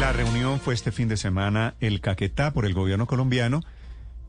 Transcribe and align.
La 0.00 0.12
reunión 0.12 0.60
fue 0.60 0.74
este 0.74 0.92
fin 0.92 1.08
de 1.08 1.16
semana 1.16 1.74
el 1.80 2.00
Caquetá 2.00 2.52
por 2.52 2.64
el 2.66 2.72
gobierno 2.72 3.06
colombiano, 3.06 3.62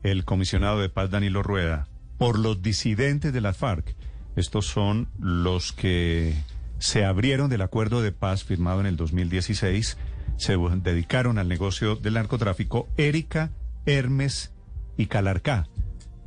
el 0.02 0.24
comisionado 0.24 0.80
de 0.80 0.88
paz 0.88 1.10
Danilo 1.10 1.44
Rueda, 1.44 1.86
por 2.18 2.38
los 2.38 2.60
disidentes 2.60 3.32
de 3.32 3.40
las 3.40 3.56
FARC. 3.56 3.94
Estos 4.34 4.66
son 4.66 5.08
los 5.18 5.72
que 5.72 6.34
se 6.78 7.04
abrieron 7.04 7.50
del 7.50 7.62
acuerdo 7.62 8.02
de 8.02 8.10
paz 8.10 8.42
firmado 8.42 8.80
en 8.80 8.86
el 8.86 8.96
2016, 8.96 9.96
se 10.36 10.56
dedicaron 10.56 11.38
al 11.38 11.48
negocio 11.48 11.94
del 11.94 12.14
narcotráfico, 12.14 12.88
Erika, 12.96 13.50
Hermes 13.86 14.52
y 14.96 15.06
Calarcá. 15.06 15.68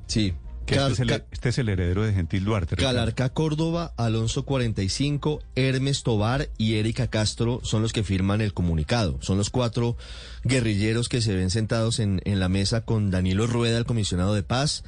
Sí. 0.07 0.36
Que 0.66 0.75
este, 0.75 0.91
es 0.91 1.00
el, 1.00 1.09
este, 1.09 1.50
es 1.50 1.57
el, 1.57 1.70
heredero 1.70 2.04
de 2.04 2.14
Gentil 2.14 2.46
Duarte. 2.46 2.75
Calarca 2.77 3.29
Córdoba, 3.29 3.93
Alonso 3.98 4.46
45, 4.46 5.41
Hermes 5.55 6.04
Tobar 6.04 6.50
y 6.57 6.75
Erika 6.75 7.07
Castro 7.07 7.59
son 7.64 7.82
los 7.82 7.91
que 7.91 8.04
firman 8.04 8.39
el 8.39 8.54
comunicado. 8.54 9.18
Son 9.21 9.37
los 9.37 9.50
cuatro 9.50 9.97
guerrilleros 10.43 11.10
que 11.10 11.21
se 11.21 11.36
ven 11.36 11.50
sentados 11.50 12.00
en, 12.00 12.21
en 12.23 12.39
la 12.39 12.47
mesa 12.47 12.86
con 12.86 13.11
Danilo 13.11 13.46
Rueda, 13.46 13.78
el 13.78 13.86
comisionado 13.86 14.34
de 14.34 14.43
paz, 14.43 14.84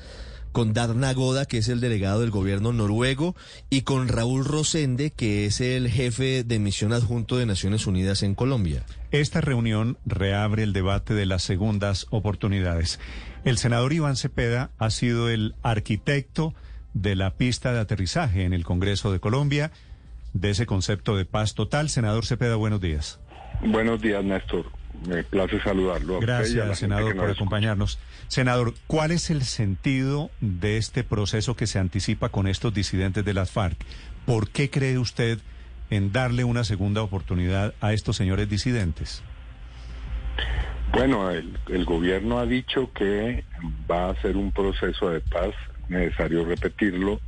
con 0.56 0.72
Darna 0.72 1.14
Goda, 1.14 1.46
que 1.48 1.58
es 1.58 1.68
el 1.68 1.82
delegado 1.82 2.22
del 2.22 2.32
gobierno 2.32 2.72
noruego, 2.72 3.36
y 3.70 3.82
con 3.82 4.08
Raúl 4.08 4.46
Rosende, 4.46 5.12
que 5.12 5.46
es 5.46 5.60
el 5.60 5.90
jefe 5.90 6.46
de 6.46 6.60
misión 6.60 6.94
adjunto 6.94 7.36
de 7.36 7.46
Naciones 7.46 7.88
Unidas 7.88 8.24
en 8.24 8.36
Colombia. 8.36 8.86
Esta 9.12 9.42
reunión 9.42 9.98
reabre 10.06 10.64
el 10.64 10.72
debate 10.72 11.14
de 11.14 11.26
las 11.26 11.44
segundas 11.44 12.08
oportunidades. 12.10 13.02
El 13.44 13.58
senador 13.58 13.92
Iván 13.92 14.16
Cepeda 14.16 14.72
ha 14.78 14.92
sido 14.92 15.28
el 15.28 15.56
arquitecto 15.62 16.54
de 16.94 17.18
la 17.18 17.32
pista 17.32 17.74
de 17.74 17.82
aterrizaje 17.82 18.46
en 18.46 18.54
el 18.54 18.64
Congreso 18.64 19.12
de 19.12 19.20
Colombia 19.20 19.74
de 20.32 20.52
ese 20.52 20.66
concepto 20.66 21.18
de 21.18 21.26
paz 21.26 21.54
total. 21.54 21.90
Senador 21.90 22.26
Cepeda, 22.26 22.56
buenos 22.56 22.80
días. 22.80 23.20
Buenos 23.60 24.02
días, 24.02 24.24
Néstor. 24.24 24.68
Me 25.08 25.24
place 25.24 25.60
saludarlo. 25.62 26.20
Gracias, 26.20 26.80
senador, 26.80 27.16
por 27.16 27.30
acompañarnos. 27.30 28.00
Senador, 28.28 28.74
¿cuál 28.88 29.12
es 29.12 29.30
el 29.30 29.44
sentido 29.44 30.32
de 30.42 30.78
este 30.78 31.04
proceso 31.04 31.56
que 31.56 31.68
se 31.68 31.80
anticipa 31.80 32.30
con 32.30 32.48
estos 32.48 32.74
disidentes 32.74 33.24
de 33.24 33.34
las 33.34 33.52
FARC? 33.52 33.78
¿Por 34.26 34.50
qué 34.50 34.70
cree 34.70 34.98
usted 34.98 35.40
en 35.90 36.12
darle 36.12 36.44
una 36.44 36.64
segunda 36.64 37.02
oportunidad 37.02 37.74
a 37.82 37.94
estos 37.94 38.16
señores 38.16 38.50
disidentes? 38.50 39.22
Bueno, 40.92 41.30
el, 41.30 41.58
el 41.68 41.86
gobierno 41.86 42.40
ha 42.40 42.46
dicho 42.46 42.92
que 42.94 43.44
va 43.90 44.10
a 44.10 44.22
ser 44.22 44.38
un 44.38 44.52
proceso 44.52 45.10
de 45.10 45.20
paz, 45.20 45.54
necesario 45.90 46.46
repetirlo, 46.46 47.20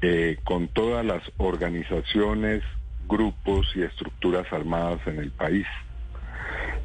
eh, 0.00 0.38
con 0.44 0.68
todas 0.68 1.04
las 1.04 1.22
organizaciones, 1.38 2.62
grupos 3.08 3.66
y 3.74 3.82
estructuras 3.82 4.46
armadas 4.52 5.00
en 5.06 5.18
el 5.18 5.30
país. 5.32 5.66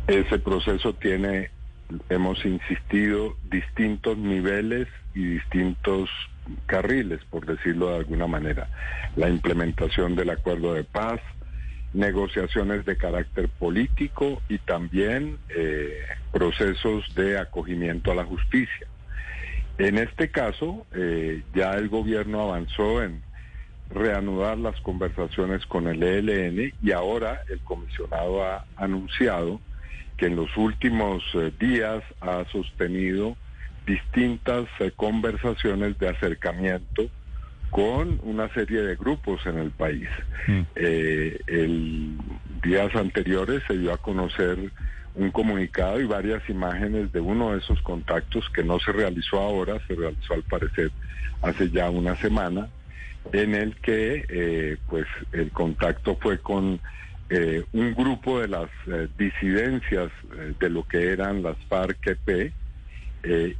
Ese 0.08 0.38
proceso 0.38 0.94
tiene, 0.94 1.50
hemos 2.10 2.44
insistido, 2.44 3.38
distintos 3.50 4.18
niveles 4.18 4.88
y 5.16 5.24
distintos 5.24 6.10
carriles, 6.66 7.22
por 7.30 7.46
decirlo 7.46 7.90
de 7.90 7.98
alguna 7.98 8.28
manera. 8.28 8.68
La 9.16 9.30
implementación 9.30 10.16
del 10.16 10.32
acuerdo 10.32 10.74
de 10.74 10.84
paz, 10.84 11.22
negociaciones 11.94 12.86
de 12.86 12.98
carácter 12.98 13.48
político 13.48 14.42
y 14.50 14.58
también 14.58 15.38
eh, 15.56 16.00
procesos 16.34 17.06
de 17.16 17.40
acogimiento 17.40 18.12
a 18.12 18.16
la 18.16 18.26
justicia. 18.26 18.88
En 19.78 19.98
este 19.98 20.30
caso, 20.30 20.86
eh, 20.94 21.44
ya 21.56 21.76
el 21.76 21.88
gobierno 21.88 22.42
avanzó 22.42 23.02
en 23.02 23.22
reanudar 23.90 24.58
las 24.58 24.80
conversaciones 24.82 25.66
con 25.66 25.88
el 25.88 26.04
ELN 26.04 26.74
y 26.82 26.92
ahora 26.92 27.42
el 27.50 27.60
comisionado 27.60 28.44
ha 28.44 28.66
anunciado 28.76 29.62
que 30.18 30.28
en 30.28 30.36
los 30.36 30.56
últimos 30.58 31.24
eh, 31.34 31.52
días 31.60 32.04
ha 32.22 32.46
sostenido 32.52 33.36
distintas 33.86 34.66
eh, 34.80 34.92
conversaciones 34.96 35.98
de 35.98 36.10
acercamiento 36.10 37.10
con 37.70 38.20
una 38.24 38.54
serie 38.54 38.82
de 38.82 38.96
grupos 38.96 39.46
en 39.46 39.58
el 39.58 39.72
país. 39.72 40.08
Mm. 40.48 40.62
Eh, 40.76 41.40
el 41.48 42.18
días 42.64 42.96
anteriores 42.96 43.64
se 43.68 43.78
dio 43.78 43.92
a 43.92 43.98
conocer 43.98 44.58
un 45.16 45.32
comunicado 45.32 46.00
y 46.00 46.06
varias 46.06 46.48
imágenes 46.50 47.12
de 47.12 47.20
uno 47.20 47.52
de 47.52 47.60
esos 47.60 47.82
contactos 47.82 48.50
que 48.52 48.64
no 48.64 48.80
se 48.80 48.92
realizó 48.92 49.40
ahora, 49.40 49.80
se 49.88 49.96
realizó 49.96 50.34
al 50.34 50.44
parecer 50.44 50.92
hace 51.42 51.70
ya 51.70 51.90
una 51.90 52.16
semana, 52.16 52.70
en 53.32 53.54
el 53.54 53.76
que 53.76 54.78
pues 54.90 55.06
el 55.34 55.52
contacto 55.52 56.18
fue 56.22 56.40
con 56.40 56.80
eh, 57.30 57.64
un 57.72 57.94
grupo 57.94 58.42
de 58.42 58.48
las 58.48 58.70
eh, 58.86 59.08
disidencias 59.18 60.12
eh, 60.38 60.54
de 60.60 60.70
lo 60.70 60.88
que 60.88 61.12
eran 61.12 61.42
las 61.42 61.58
FARC-EP 61.70 62.52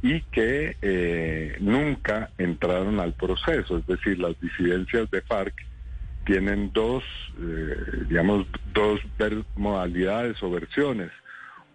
y 0.02 0.20
que 0.30 1.56
nunca 1.58 2.28
entraron 2.36 3.00
al 3.00 3.14
proceso, 3.14 3.78
es 3.78 3.86
decir, 3.86 4.18
las 4.18 4.38
disidencias 4.38 5.10
de 5.10 5.22
FARC 5.22 5.54
tienen 6.26 6.70
dos, 6.74 7.02
digamos, 8.10 8.46
dos 8.74 9.00
modalidades 9.56 10.42
o 10.42 10.50
versiones. 10.50 11.10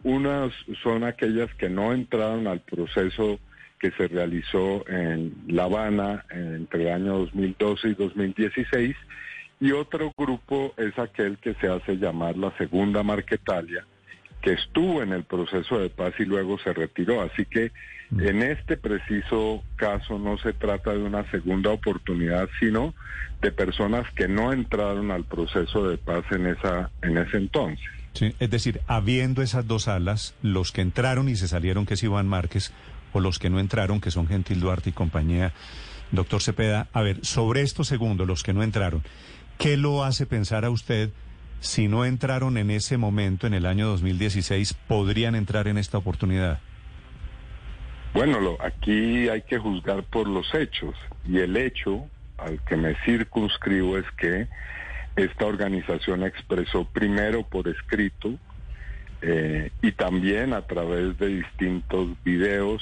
Unas 0.04 0.54
son 0.84 1.04
aquellas 1.04 1.52
que 1.56 1.68
no 1.68 1.92
entraron 1.92 2.46
al 2.46 2.60
proceso 2.60 3.40
que 3.80 3.90
se 3.98 4.08
realizó 4.08 4.88
en 4.88 5.34
La 5.48 5.64
Habana 5.64 6.26
entre 6.30 6.84
el 6.84 6.94
año 6.94 7.18
2012 7.18 7.88
y 7.88 7.94
2016 7.96 8.96
y 9.60 9.72
otro 9.72 10.14
grupo 10.18 10.74
es 10.78 10.98
aquel 10.98 11.38
que 11.38 11.54
se 11.56 11.68
hace 11.68 11.98
llamar 11.98 12.38
la 12.38 12.56
segunda 12.58 13.04
Marquetalia, 13.04 13.86
que 14.42 14.54
estuvo 14.54 15.02
en 15.02 15.12
el 15.12 15.24
proceso 15.24 15.80
de 15.80 15.90
paz 15.90 16.14
y 16.20 16.26
luego 16.26 16.58
se 16.60 16.74
retiró. 16.74 17.22
Así 17.22 17.46
que 17.46 17.72
mm. 18.10 18.22
en 18.22 18.44
este 18.44 18.78
preciso 18.78 19.64
caso 19.76 20.18
no 20.18 20.38
se 20.38 20.54
trata 20.54 20.94
de 20.94 21.04
una 21.04 21.30
segunda 21.30 21.72
oportunidad, 21.72 22.48
sino 22.60 22.94
de 23.42 23.52
personas 23.52 24.10
que 24.14 24.28
no 24.28 24.54
entraron 24.54 25.12
al 25.12 25.26
proceso 25.26 25.90
de 25.90 25.98
paz 25.98 26.24
en 26.32 26.48
esa 26.48 26.90
en 27.02 27.18
ese 27.18 27.38
entonces. 27.38 27.86
Sí, 28.14 28.34
es 28.40 28.50
decir, 28.50 28.82
habiendo 28.88 29.42
esas 29.42 29.68
dos 29.68 29.88
alas, 29.88 30.36
los 30.42 30.72
que 30.72 30.82
entraron 30.82 31.30
y 31.30 31.36
se 31.36 31.48
salieron, 31.48 31.86
que 31.86 31.94
es 31.94 32.04
Iván 32.04 32.28
Márquez, 32.28 32.74
o 33.14 33.20
los 33.20 33.40
que 33.40 33.50
no 33.50 33.60
entraron, 33.60 34.02
que 34.02 34.12
son 34.12 34.28
Gentil 34.28 34.60
Duarte 34.60 34.90
y 34.90 34.94
compañía, 34.94 35.54
doctor 36.12 36.42
Cepeda, 36.42 36.88
a 36.94 37.02
ver, 37.02 37.24
sobre 37.24 37.62
estos 37.62 37.88
segundos, 37.88 38.28
los 38.28 38.44
que 38.44 38.54
no 38.54 38.64
entraron, 38.64 39.04
¿Qué 39.60 39.76
lo 39.76 40.06
hace 40.06 40.26
pensar 40.26 40.64
a 40.64 40.70
usted 40.70 41.10
si 41.60 41.90
no 41.90 42.06
entraron 42.06 42.58
en 42.58 42.72
ese 42.72 42.96
momento, 42.96 43.46
en 43.46 43.54
el 43.54 43.66
año 43.66 43.88
2016, 43.88 44.74
podrían 44.88 45.36
entrar 45.36 45.68
en 45.68 45.78
esta 45.78 45.98
oportunidad? 45.98 46.62
Bueno, 48.14 48.40
aquí 48.62 49.28
hay 49.28 49.42
que 49.42 49.58
juzgar 49.58 50.04
por 50.04 50.30
los 50.30 50.56
hechos 50.56 50.96
y 51.28 51.40
el 51.40 51.58
hecho 51.58 52.06
al 52.38 52.64
que 52.64 52.78
me 52.78 52.96
circunscribo 53.04 53.98
es 53.98 54.06
que 54.18 54.48
esta 55.18 55.46
organización 55.46 56.24
expresó 56.24 56.86
primero 56.86 57.44
por 57.44 57.68
escrito 57.68 58.36
eh, 59.22 59.72
y 59.82 59.92
también 59.92 60.54
a 60.54 60.62
través 60.62 61.18
de 61.18 61.28
distintos 61.28 62.08
videos 62.24 62.82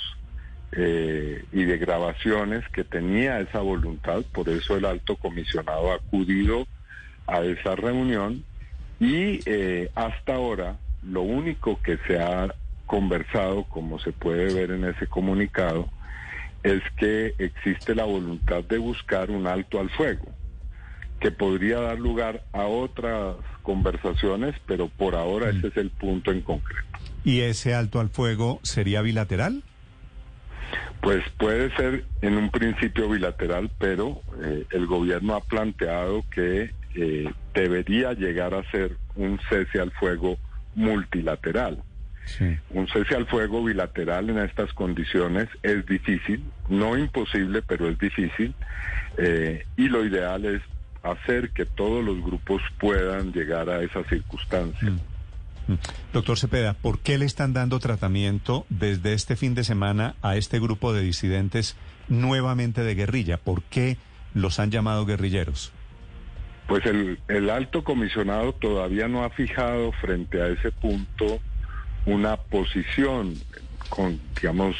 eh, 0.73 1.45
y 1.51 1.63
de 1.63 1.77
grabaciones 1.77 2.67
que 2.69 2.83
tenía 2.83 3.39
esa 3.39 3.59
voluntad, 3.59 4.23
por 4.33 4.49
eso 4.49 4.75
el 4.75 4.85
alto 4.85 5.15
comisionado 5.15 5.91
ha 5.91 5.95
acudido 5.95 6.67
a 7.25 7.41
esa 7.41 7.75
reunión 7.75 8.43
y 8.99 9.39
eh, 9.45 9.89
hasta 9.95 10.35
ahora 10.35 10.77
lo 11.03 11.21
único 11.21 11.79
que 11.81 11.97
se 12.07 12.19
ha 12.19 12.53
conversado, 12.85 13.63
como 13.65 13.99
se 13.99 14.11
puede 14.11 14.53
ver 14.53 14.71
en 14.71 14.85
ese 14.85 15.07
comunicado, 15.07 15.89
es 16.63 16.81
que 16.97 17.33
existe 17.37 17.95
la 17.95 18.05
voluntad 18.05 18.63
de 18.63 18.77
buscar 18.77 19.29
un 19.29 19.47
alto 19.47 19.79
al 19.79 19.89
fuego, 19.91 20.25
que 21.19 21.31
podría 21.31 21.79
dar 21.79 21.99
lugar 21.99 22.43
a 22.53 22.65
otras 22.65 23.35
conversaciones, 23.61 24.55
pero 24.65 24.87
por 24.89 25.15
ahora 25.15 25.51
mm. 25.51 25.57
ese 25.57 25.67
es 25.67 25.77
el 25.77 25.89
punto 25.91 26.31
en 26.31 26.41
concreto. 26.41 26.83
¿Y 27.23 27.41
ese 27.41 27.73
alto 27.73 27.99
al 27.99 28.09
fuego 28.09 28.59
sería 28.63 29.01
bilateral? 29.01 29.63
Pues 31.01 31.23
puede 31.37 31.73
ser 31.75 32.05
en 32.21 32.35
un 32.35 32.49
principio 32.49 33.09
bilateral, 33.09 33.69
pero 33.77 34.21
eh, 34.43 34.65
el 34.71 34.87
gobierno 34.87 35.35
ha 35.35 35.41
planteado 35.41 36.25
que 36.31 36.71
eh, 36.95 37.31
debería 37.53 38.13
llegar 38.13 38.53
a 38.53 38.69
ser 38.71 38.97
un 39.15 39.39
cese 39.49 39.79
al 39.79 39.91
fuego 39.91 40.37
multilateral. 40.75 41.83
Un 42.71 42.87
cese 42.89 43.15
al 43.15 43.25
fuego 43.25 43.63
bilateral 43.63 44.29
en 44.29 44.39
estas 44.39 44.73
condiciones 44.73 45.47
es 45.63 45.85
difícil, 45.85 46.43
no 46.67 46.97
imposible, 46.97 47.61
pero 47.61 47.87
es 47.87 47.97
difícil. 47.97 48.53
Eh, 49.17 49.65
y 49.77 49.87
lo 49.87 50.05
ideal 50.05 50.43
es 50.43 50.61
hacer 51.03 51.51
que 51.51 51.65
todos 51.65 52.03
los 52.03 52.21
grupos 52.21 52.61
puedan 52.79 53.31
llegar 53.31 53.69
a 53.69 53.81
esa 53.81 54.03
circunstancia. 54.03 54.89
Mm. 54.89 54.99
Doctor 56.13 56.37
Cepeda, 56.37 56.73
¿por 56.73 56.99
qué 56.99 57.17
le 57.17 57.25
están 57.25 57.53
dando 57.53 57.79
tratamiento 57.79 58.65
desde 58.69 59.13
este 59.13 59.35
fin 59.35 59.55
de 59.55 59.63
semana 59.63 60.15
a 60.21 60.35
este 60.35 60.59
grupo 60.59 60.93
de 60.93 61.01
disidentes 61.01 61.75
nuevamente 62.07 62.83
de 62.83 62.95
guerrilla? 62.95 63.37
¿Por 63.37 63.63
qué 63.63 63.97
los 64.33 64.59
han 64.59 64.71
llamado 64.71 65.05
guerrilleros? 65.05 65.73
Pues 66.67 66.85
el, 66.85 67.19
el 67.27 67.49
alto 67.49 67.83
comisionado 67.83 68.53
todavía 68.53 69.07
no 69.07 69.23
ha 69.23 69.29
fijado 69.29 69.91
frente 69.93 70.41
a 70.41 70.47
ese 70.47 70.71
punto 70.71 71.39
una 72.05 72.37
posición 72.37 73.35
con, 73.89 74.19
digamos, 74.35 74.75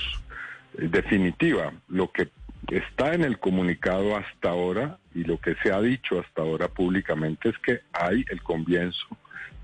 definitiva. 0.74 1.74
Lo 1.88 2.12
que 2.12 2.30
está 2.70 3.14
en 3.14 3.24
el 3.24 3.40
comunicado 3.40 4.16
hasta 4.16 4.50
ahora 4.50 4.98
y 5.14 5.24
lo 5.24 5.40
que 5.40 5.56
se 5.64 5.72
ha 5.72 5.82
dicho 5.82 6.20
hasta 6.20 6.42
ahora 6.42 6.68
públicamente 6.68 7.50
es 7.50 7.58
que 7.60 7.82
hay 7.94 8.26
el 8.30 8.42
comienzo 8.44 9.17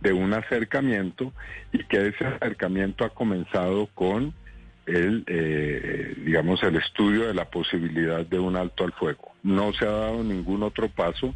de 0.04 0.14
un 0.14 0.34
acercamiento 0.34 1.32
y 1.72 1.84
que 1.86 2.10
ese 2.10 2.26
acercamiento 2.26 3.06
ha 3.06 3.10
comenzado 3.10 3.88
con 3.96 4.34
el, 4.86 5.24
eh, 5.28 6.14
digamos, 6.26 6.62
el 6.62 6.76
estudio 6.76 7.28
de 7.28 7.34
la 7.34 7.50
posibilidad 7.50 8.26
de 8.26 8.38
un 8.38 8.58
alto 8.58 8.84
al 8.84 8.92
fuego. 8.92 9.32
No 9.42 9.72
se 9.74 9.86
ha 9.86 9.92
dado 9.92 10.24
ningún 10.24 10.62
otro 10.62 10.90
paso 10.90 11.34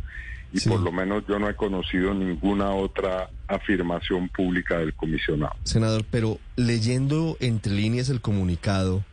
y 0.52 0.60
por 0.68 0.82
lo 0.82 0.92
menos 0.92 1.24
yo 1.28 1.40
no 1.40 1.50
he 1.50 1.56
conocido 1.56 2.14
ninguna 2.14 2.72
otra 2.72 3.30
afirmación 3.48 4.30
pública 4.30 4.78
del 4.80 4.94
comisionado. 4.94 5.56
Senador, 5.64 6.06
pero 6.10 6.40
leyendo 6.56 7.38
entre 7.40 7.74
líneas 7.74 8.10
el 8.10 8.22
comunicado, 8.22 9.04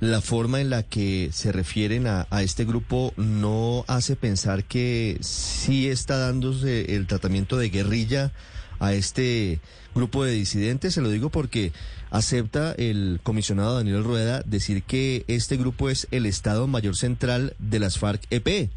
la 0.00 0.20
forma 0.20 0.60
en 0.60 0.70
la 0.70 0.82
que 0.82 1.30
se 1.32 1.50
refieren 1.50 2.06
a, 2.06 2.26
a, 2.30 2.42
este 2.42 2.64
grupo 2.64 3.12
no 3.16 3.84
hace 3.88 4.16
pensar 4.16 4.64
que 4.64 5.18
sí 5.20 5.88
está 5.88 6.18
dándose 6.18 6.94
el 6.94 7.06
tratamiento 7.06 7.56
de 7.56 7.70
guerrilla 7.70 8.32
a 8.78 8.92
este 8.92 9.60
grupo 9.94 10.24
de 10.24 10.32
disidentes. 10.32 10.94
Se 10.94 11.00
lo 11.00 11.10
digo 11.10 11.30
porque 11.30 11.72
acepta 12.10 12.72
el 12.72 13.20
comisionado 13.22 13.76
Daniel 13.76 14.04
Rueda 14.04 14.42
decir 14.44 14.82
que 14.82 15.24
este 15.28 15.56
grupo 15.56 15.90
es 15.90 16.08
el 16.10 16.26
Estado 16.26 16.66
Mayor 16.66 16.96
Central 16.96 17.54
de 17.58 17.78
las 17.78 17.98
FARC-EP. 17.98 18.70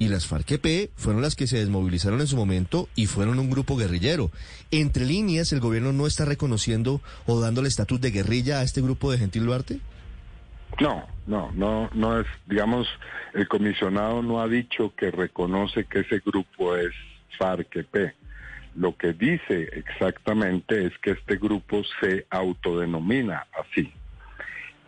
Y 0.00 0.08
las 0.08 0.26
FARC-EP 0.26 0.90
fueron 0.94 1.22
las 1.22 1.34
que 1.34 1.48
se 1.48 1.58
desmovilizaron 1.58 2.20
en 2.20 2.28
su 2.28 2.36
momento 2.36 2.88
y 2.94 3.06
fueron 3.06 3.40
un 3.40 3.50
grupo 3.50 3.76
guerrillero. 3.76 4.30
Entre 4.70 5.04
líneas, 5.04 5.52
¿el 5.52 5.60
gobierno 5.60 5.92
no 5.92 6.06
está 6.06 6.24
reconociendo 6.24 7.00
o 7.26 7.40
dándole 7.40 7.68
estatus 7.68 8.00
de 8.00 8.12
guerrilla 8.12 8.60
a 8.60 8.62
este 8.62 8.80
grupo 8.80 9.10
de 9.10 9.18
Gentil 9.18 9.46
Duarte? 9.46 9.80
No, 10.80 11.04
no, 11.26 11.50
no, 11.52 11.90
no 11.94 12.20
es, 12.20 12.26
digamos, 12.46 12.86
el 13.34 13.48
comisionado 13.48 14.22
no 14.22 14.40
ha 14.40 14.46
dicho 14.46 14.92
que 14.96 15.10
reconoce 15.10 15.84
que 15.86 16.00
ese 16.00 16.20
grupo 16.24 16.76
es 16.76 16.92
FARC-EP. 17.38 18.14
Lo 18.78 18.96
que 18.96 19.12
dice 19.12 19.68
exactamente 19.72 20.86
es 20.86 20.96
que 20.98 21.10
este 21.10 21.36
grupo 21.36 21.82
se 22.00 22.26
autodenomina 22.30 23.44
así. 23.60 23.92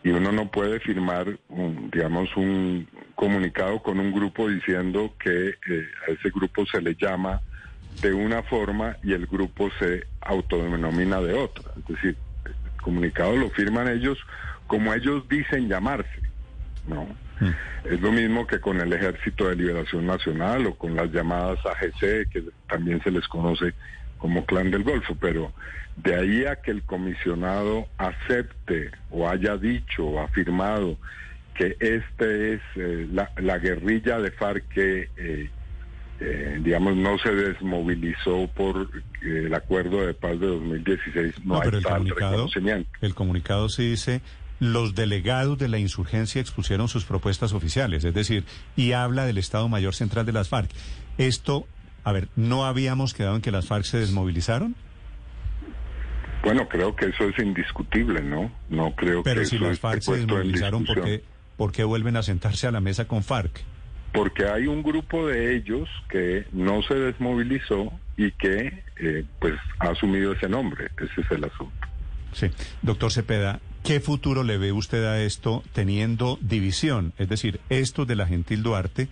Y 0.04 0.10
uno 0.10 0.31
no 0.31 0.48
puede 0.48 0.78
firmar, 0.78 1.26
un, 1.48 1.90
digamos, 1.90 2.34
un 2.37 2.88
comunicado 3.16 3.82
con 3.82 3.98
un 3.98 4.12
grupo 4.12 4.48
diciendo 4.48 5.12
que 5.19 5.48
eh, 5.48 5.88
a 6.06 6.12
ese 6.12 6.31
grupo 6.31 6.64
se 6.66 6.81
le 6.81 6.94
llama 6.94 7.40
de 8.00 8.12
una 8.12 8.44
forma 8.44 8.96
y 9.02 9.12
el 9.12 9.26
grupo 9.26 9.69
se 9.81 10.06
autodenomina 10.20 11.20
de 11.20 11.34
otra. 11.34 11.72
Es 11.76 11.87
decir, 11.88 12.16
el 12.44 12.82
comunicado 12.82 13.37
lo 13.37 13.50
firman 13.50 13.88
ellos 13.88 14.19
como 14.69 14.94
ellos 14.94 15.28
dicen 15.28 15.69
llamarse, 15.69 16.22
¿no? 16.87 17.08
Es 17.84 18.00
lo 18.00 18.12
mismo 18.12 18.46
que 18.46 18.60
con 18.60 18.81
el 18.81 18.92
Ejército 18.92 19.48
de 19.48 19.56
Liberación 19.56 20.06
Nacional 20.06 20.66
o 20.66 20.75
con 20.75 20.94
las 20.94 21.10
llamadas 21.10 21.58
AGC, 21.64 22.28
que 22.31 22.44
también 22.69 23.02
se 23.02 23.10
les 23.10 23.26
conoce 23.28 23.75
como 24.19 24.44
Clan 24.44 24.70
del 24.70 24.82
Golfo, 24.82 25.16
pero 25.19 25.52
de 25.96 26.14
ahí 26.14 26.44
a 26.44 26.56
que 26.56 26.70
el 26.70 26.82
comisionado 26.82 27.87
acepte 27.98 28.90
o 29.10 29.28
haya 29.28 29.56
dicho 29.56 30.04
o 30.04 30.20
afirmado 30.20 30.98
que 31.54 31.76
este 31.81 32.54
es 32.54 32.60
eh, 32.76 33.08
la, 33.12 33.31
la, 33.37 33.58
guerrilla 33.58 34.19
de 34.19 34.31
FARC 34.31 34.66
que, 34.69 35.10
eh, 35.16 35.50
eh, 36.20 36.60
digamos, 36.62 36.96
no 36.96 37.19
se 37.19 37.34
desmovilizó 37.34 38.48
por 38.54 38.88
el 39.22 39.52
acuerdo 39.52 40.06
de 40.06 40.14
paz 40.14 40.40
de 40.40 40.46
2016, 40.46 41.44
no, 41.44 41.54
no 41.54 41.60
hay 41.60 41.62
pero 41.64 41.78
el 41.78 41.84
tal 41.84 42.08
reconocimiento. 42.08 42.90
El 43.00 43.14
comunicado 43.14 43.69
sí 43.69 43.90
dice 43.90 44.22
los 44.60 44.94
delegados 44.94 45.58
de 45.58 45.68
la 45.68 45.78
insurgencia 45.78 46.40
expusieron 46.40 46.88
sus 46.88 47.04
propuestas 47.04 47.52
oficiales, 47.52 48.04
es 48.04 48.14
decir, 48.14 48.44
y 48.76 48.92
habla 48.92 49.24
del 49.24 49.38
Estado 49.38 49.68
Mayor 49.68 49.94
Central 49.94 50.26
de 50.26 50.32
las 50.32 50.48
FARC. 50.48 50.70
Esto, 51.18 51.66
a 52.04 52.12
ver, 52.12 52.28
¿no 52.36 52.66
habíamos 52.66 53.14
quedado 53.14 53.36
en 53.36 53.42
que 53.42 53.50
las 53.50 53.66
FARC 53.66 53.84
se 53.84 53.98
desmovilizaron? 53.98 54.76
Bueno, 56.42 56.68
creo 56.68 56.94
que 56.96 57.06
eso 57.06 57.24
es 57.28 57.38
indiscutible, 57.38 58.22
¿no? 58.22 58.50
No 58.68 58.94
creo 58.94 59.22
Pero 59.22 59.40
que 59.40 59.46
si 59.46 59.56
eso 59.56 59.66
las 59.66 59.78
FARC 59.78 60.02
se 60.02 60.16
desmovilizaron, 60.16 60.84
¿por 60.84 60.96
discusión. 60.96 61.20
qué, 61.20 61.24
¿por 61.56 61.72
qué 61.72 61.84
vuelven 61.84 62.16
a 62.16 62.22
sentarse 62.22 62.66
a 62.66 62.70
la 62.70 62.80
mesa 62.80 63.06
con 63.06 63.22
FARC? 63.22 63.62
Porque 64.12 64.46
hay 64.46 64.66
un 64.66 64.82
grupo 64.82 65.26
de 65.28 65.54
ellos 65.56 65.88
que 66.08 66.46
no 66.52 66.82
se 66.82 66.94
desmovilizó 66.94 67.92
y 68.16 68.32
que 68.32 68.82
eh, 68.96 69.24
pues 69.38 69.54
ha 69.78 69.90
asumido 69.90 70.32
ese 70.32 70.48
nombre. 70.48 70.88
Ese 70.98 71.20
es 71.20 71.30
el 71.30 71.44
asunto. 71.44 71.86
Sí. 72.32 72.50
Doctor 72.82 73.12
Cepeda, 73.12 73.60
¿qué 73.84 74.00
futuro 74.00 74.42
le 74.42 74.58
ve 74.58 74.72
usted 74.72 75.04
a 75.04 75.20
esto 75.22 75.62
teniendo 75.72 76.38
división? 76.40 77.12
Es 77.18 77.28
decir, 77.28 77.60
estos 77.68 78.06
de 78.06 78.16
la 78.16 78.26
Gentil 78.26 78.62
Duarte, 78.62 79.08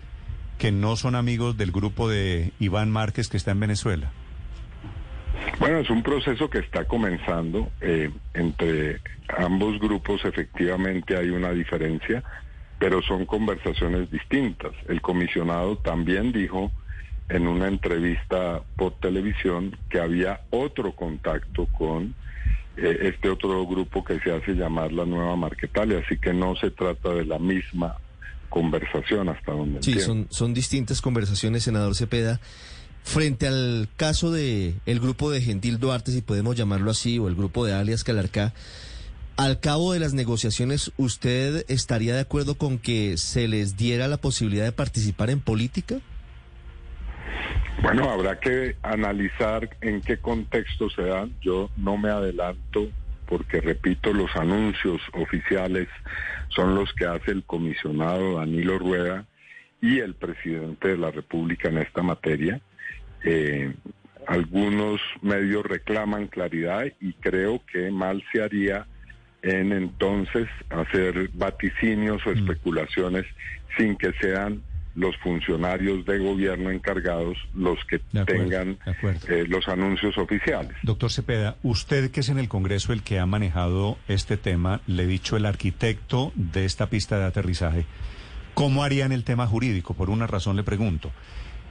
que 0.58 0.72
no 0.72 0.96
son 0.96 1.14
amigos 1.14 1.56
del 1.56 1.70
grupo 1.70 2.08
de 2.08 2.52
Iván 2.58 2.90
Márquez 2.90 3.28
que 3.28 3.36
está 3.36 3.52
en 3.52 3.60
Venezuela. 3.60 4.10
Bueno, 5.58 5.78
es 5.78 5.90
un 5.90 6.02
proceso 6.02 6.50
que 6.50 6.58
está 6.58 6.84
comenzando. 6.84 7.70
Eh, 7.80 8.10
entre 8.34 9.00
ambos 9.36 9.78
grupos 9.80 10.24
efectivamente 10.24 11.16
hay 11.16 11.30
una 11.30 11.50
diferencia, 11.50 12.22
pero 12.78 13.02
son 13.02 13.26
conversaciones 13.26 14.10
distintas. 14.10 14.72
El 14.88 15.00
comisionado 15.00 15.78
también 15.78 16.32
dijo 16.32 16.70
en 17.28 17.46
una 17.46 17.68
entrevista 17.68 18.62
por 18.76 18.94
televisión 18.94 19.76
que 19.90 20.00
había 20.00 20.40
otro 20.50 20.92
contacto 20.92 21.66
con 21.66 22.14
eh, 22.78 22.98
este 23.14 23.28
otro 23.28 23.66
grupo 23.66 24.04
que 24.04 24.18
se 24.20 24.32
hace 24.32 24.52
llamar 24.52 24.92
la 24.92 25.04
Nueva 25.04 25.36
Marquetalia, 25.36 25.98
así 26.04 26.18
que 26.18 26.32
no 26.32 26.54
se 26.56 26.70
trata 26.70 27.10
de 27.10 27.24
la 27.24 27.38
misma 27.38 27.96
conversación 28.48 29.28
hasta 29.28 29.52
donde 29.52 29.82
Sí, 29.82 29.92
entiendo. 29.92 30.04
son, 30.04 30.26
son 30.30 30.54
distintas 30.54 31.00
conversaciones, 31.02 31.64
senador 31.64 31.94
Cepeda. 31.94 32.40
Frente 33.02 33.46
al 33.46 33.88
caso 33.96 34.30
de 34.30 34.74
el 34.86 35.00
grupo 35.00 35.30
de 35.30 35.40
Gentil 35.40 35.78
Duarte, 35.78 36.12
si 36.12 36.20
podemos 36.20 36.56
llamarlo 36.56 36.90
así, 36.90 37.18
o 37.18 37.28
el 37.28 37.34
grupo 37.34 37.64
de 37.64 37.72
alias 37.72 38.04
Calarcá, 38.04 38.52
al 39.36 39.60
cabo 39.60 39.92
de 39.92 40.00
las 40.00 40.14
negociaciones, 40.14 40.90
¿usted 40.96 41.64
estaría 41.68 42.14
de 42.14 42.20
acuerdo 42.20 42.56
con 42.56 42.78
que 42.78 43.16
se 43.16 43.46
les 43.46 43.76
diera 43.76 44.08
la 44.08 44.16
posibilidad 44.16 44.64
de 44.64 44.72
participar 44.72 45.30
en 45.30 45.40
política? 45.40 46.00
Bueno, 47.82 48.10
habrá 48.10 48.40
que 48.40 48.76
analizar 48.82 49.68
en 49.80 50.00
qué 50.00 50.18
contexto 50.18 50.90
se 50.90 51.02
dan. 51.02 51.32
Yo 51.40 51.70
no 51.76 51.96
me 51.96 52.10
adelanto 52.10 52.88
porque, 53.26 53.60
repito, 53.60 54.12
los 54.12 54.34
anuncios 54.36 55.00
oficiales 55.12 55.88
son 56.48 56.74
los 56.74 56.92
que 56.94 57.06
hace 57.06 57.30
el 57.30 57.44
comisionado 57.44 58.38
Danilo 58.38 58.78
Rueda 58.78 59.26
y 59.80 60.00
el 60.00 60.14
presidente 60.14 60.88
de 60.88 60.98
la 60.98 61.10
República 61.10 61.68
en 61.68 61.78
esta 61.78 62.02
materia. 62.02 62.60
Eh, 63.24 63.72
algunos 64.26 65.00
medios 65.22 65.64
reclaman 65.64 66.26
claridad 66.26 66.86
y 67.00 67.12
creo 67.14 67.62
que 67.72 67.90
mal 67.90 68.22
se 68.32 68.42
haría 68.42 68.86
en 69.42 69.72
entonces 69.72 70.48
hacer 70.70 71.30
vaticinios 71.32 72.26
o 72.26 72.32
especulaciones 72.32 73.24
sin 73.76 73.96
que 73.96 74.12
sean 74.20 74.62
los 74.98 75.16
funcionarios 75.18 76.04
de 76.04 76.18
gobierno 76.18 76.70
encargados 76.70 77.38
los 77.54 77.78
que 77.84 77.96
acuerdo, 77.96 78.26
tengan 78.26 78.78
eh, 79.28 79.44
los 79.48 79.68
anuncios 79.68 80.18
oficiales. 80.18 80.76
Doctor 80.82 81.12
Cepeda, 81.12 81.56
usted 81.62 82.10
que 82.10 82.20
es 82.20 82.28
en 82.28 82.38
el 82.38 82.48
Congreso 82.48 82.92
el 82.92 83.02
que 83.02 83.20
ha 83.20 83.26
manejado 83.26 83.96
este 84.08 84.36
tema, 84.36 84.80
le 84.88 85.04
he 85.04 85.06
dicho 85.06 85.36
el 85.36 85.46
arquitecto 85.46 86.32
de 86.34 86.64
esta 86.64 86.90
pista 86.90 87.16
de 87.18 87.26
aterrizaje, 87.26 87.86
¿cómo 88.54 88.82
harían 88.82 89.12
el 89.12 89.22
tema 89.22 89.46
jurídico? 89.46 89.94
Por 89.94 90.10
una 90.10 90.26
razón 90.26 90.56
le 90.56 90.64
pregunto. 90.64 91.12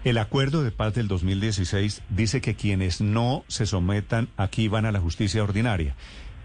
El 0.06 0.20
acuerdo 0.20 0.64
de 0.64 0.72
paz 0.72 0.94
del 0.94 1.10
2016 1.10 2.04
dice 2.10 2.40
que 2.40 2.56
quienes 2.56 3.02
no 3.02 3.44
se 3.50 3.66
sometan 3.66 4.30
aquí 4.38 4.70
van 4.70 4.86
a 4.86 4.94
la 4.94 5.02
justicia 5.02 5.44
ordinaria. 5.44 5.96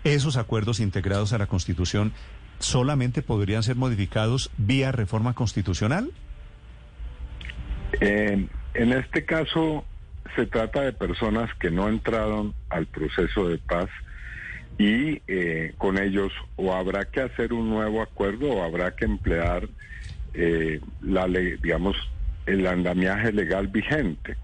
Esos 0.02 0.36
acuerdos 0.36 0.80
integrados 0.80 1.32
a 1.32 1.38
la 1.38 1.46
Constitución 1.46 2.12
solamente 2.58 3.22
podrían 3.22 3.62
ser 3.62 3.76
modificados 3.76 4.50
vía 4.56 4.90
reforma 4.90 5.34
constitucional. 5.34 6.10
En 8.02 8.92
este 8.92 9.24
caso 9.24 9.84
se 10.34 10.46
trata 10.46 10.80
de 10.82 10.92
personas 10.92 11.52
que 11.54 11.70
no 11.70 11.88
entraron 11.88 12.54
al 12.70 12.86
proceso 12.86 13.48
de 13.48 13.58
paz 13.58 13.88
y 14.78 15.20
eh, 15.26 15.74
con 15.76 15.98
ellos 15.98 16.32
o 16.56 16.74
habrá 16.74 17.04
que 17.04 17.20
hacer 17.20 17.52
un 17.52 17.68
nuevo 17.68 18.00
acuerdo 18.00 18.50
o 18.50 18.62
habrá 18.62 18.96
que 18.96 19.04
emplear 19.04 19.68
eh, 20.34 20.80
la 21.02 21.26
ley, 21.26 21.56
digamos, 21.62 21.96
el 22.46 22.66
andamiaje 22.66 23.32
legal 23.32 23.68
vigente. 23.68 24.36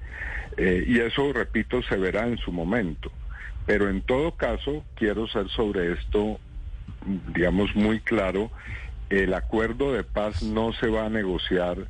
Eh, 0.56 0.84
y 0.86 0.98
eso, 0.98 1.32
repito, 1.32 1.82
se 1.82 1.96
verá 1.96 2.26
en 2.26 2.36
su 2.38 2.52
momento. 2.52 3.10
Pero 3.66 3.88
en 3.88 4.02
todo 4.02 4.32
caso, 4.32 4.84
quiero 4.94 5.26
ser 5.28 5.48
sobre 5.48 5.92
esto, 5.92 6.38
digamos, 7.34 7.74
muy 7.74 8.00
claro, 8.00 8.50
el 9.08 9.32
acuerdo 9.32 9.92
de 9.92 10.04
paz 10.04 10.42
no 10.42 10.72
se 10.74 10.88
va 10.88 11.06
a 11.06 11.10
negociar 11.10 11.86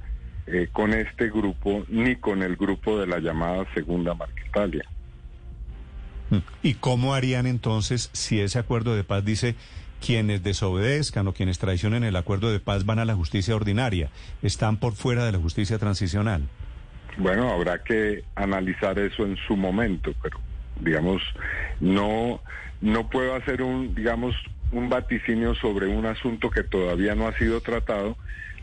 eh, 0.50 0.68
con 0.72 0.94
este 0.94 1.28
grupo 1.28 1.84
ni 1.88 2.16
con 2.16 2.42
el 2.42 2.56
grupo 2.56 2.98
de 2.98 3.06
la 3.06 3.18
llamada 3.18 3.66
Segunda 3.74 4.14
Marquetalia. 4.14 4.84
Mm. 6.30 6.38
¿Y 6.62 6.74
cómo 6.74 7.14
harían 7.14 7.46
entonces 7.46 8.10
si 8.12 8.40
ese 8.40 8.58
acuerdo 8.58 8.94
de 8.94 9.04
paz 9.04 9.24
dice 9.24 9.54
quienes 10.04 10.42
desobedezcan 10.42 11.26
o 11.26 11.32
quienes 11.32 11.58
traicionen 11.58 12.04
el 12.04 12.16
acuerdo 12.16 12.50
de 12.50 12.60
paz 12.60 12.86
van 12.86 12.98
a 12.98 13.04
la 13.04 13.14
justicia 13.14 13.56
ordinaria, 13.56 14.10
están 14.42 14.78
por 14.78 14.94
fuera 14.94 15.24
de 15.24 15.32
la 15.32 15.38
justicia 15.38 15.78
transicional? 15.78 16.42
Bueno, 17.16 17.50
habrá 17.52 17.82
que 17.82 18.24
analizar 18.36 18.98
eso 18.98 19.24
en 19.24 19.36
su 19.46 19.56
momento, 19.56 20.14
pero 20.22 20.38
digamos, 20.80 21.20
no, 21.80 22.40
no 22.80 23.10
puedo 23.10 23.34
hacer 23.34 23.60
un, 23.62 23.94
digamos, 23.94 24.36
un 24.72 24.88
vaticinio 24.88 25.54
sobre 25.54 25.86
un 25.86 26.06
asunto 26.06 26.50
que 26.50 26.62
todavía 26.62 27.14
no 27.14 27.26
ha 27.26 27.36
sido 27.38 27.60
tratado. 27.60 28.16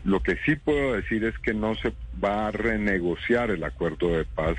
Lo 0.04 0.20
que 0.20 0.38
sí 0.44 0.56
puedo 0.56 0.92
decir 0.92 1.24
es 1.24 1.36
que 1.38 1.52
no 1.52 1.74
se 1.74 1.92
va 2.22 2.48
a 2.48 2.50
renegociar 2.52 3.50
el 3.50 3.64
acuerdo 3.64 4.08
de 4.16 4.24
paz 4.24 4.56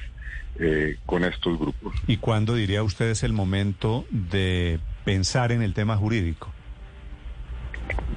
eh, 0.60 0.98
con 1.06 1.24
estos 1.24 1.58
grupos. 1.58 1.94
¿Y 2.08 2.18
cuándo 2.18 2.56
diría 2.56 2.84
usted 2.84 3.10
es 3.10 3.24
el 3.24 3.32
momento 3.32 4.06
de 4.10 4.80
pensar 5.06 5.52
en 5.52 5.62
el 5.62 5.74
tema 5.74 5.96
jurídico? 5.96 6.52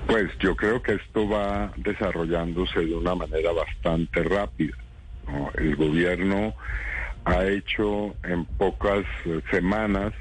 Pues 0.07 0.27
yo 0.41 0.57
creo 0.57 0.83
que 0.83 0.95
esto 0.95 1.29
va 1.29 1.73
desarrollándose 1.77 2.81
de 2.81 2.95
una 2.95 3.15
manera 3.15 3.53
bastante 3.53 4.25
rápida. 4.25 4.77
El 5.57 5.77
gobierno 5.77 6.55
ha 7.25 7.45
hecho 7.45 8.17
en 8.25 8.45
pocas 8.45 9.05
semanas 9.51 10.13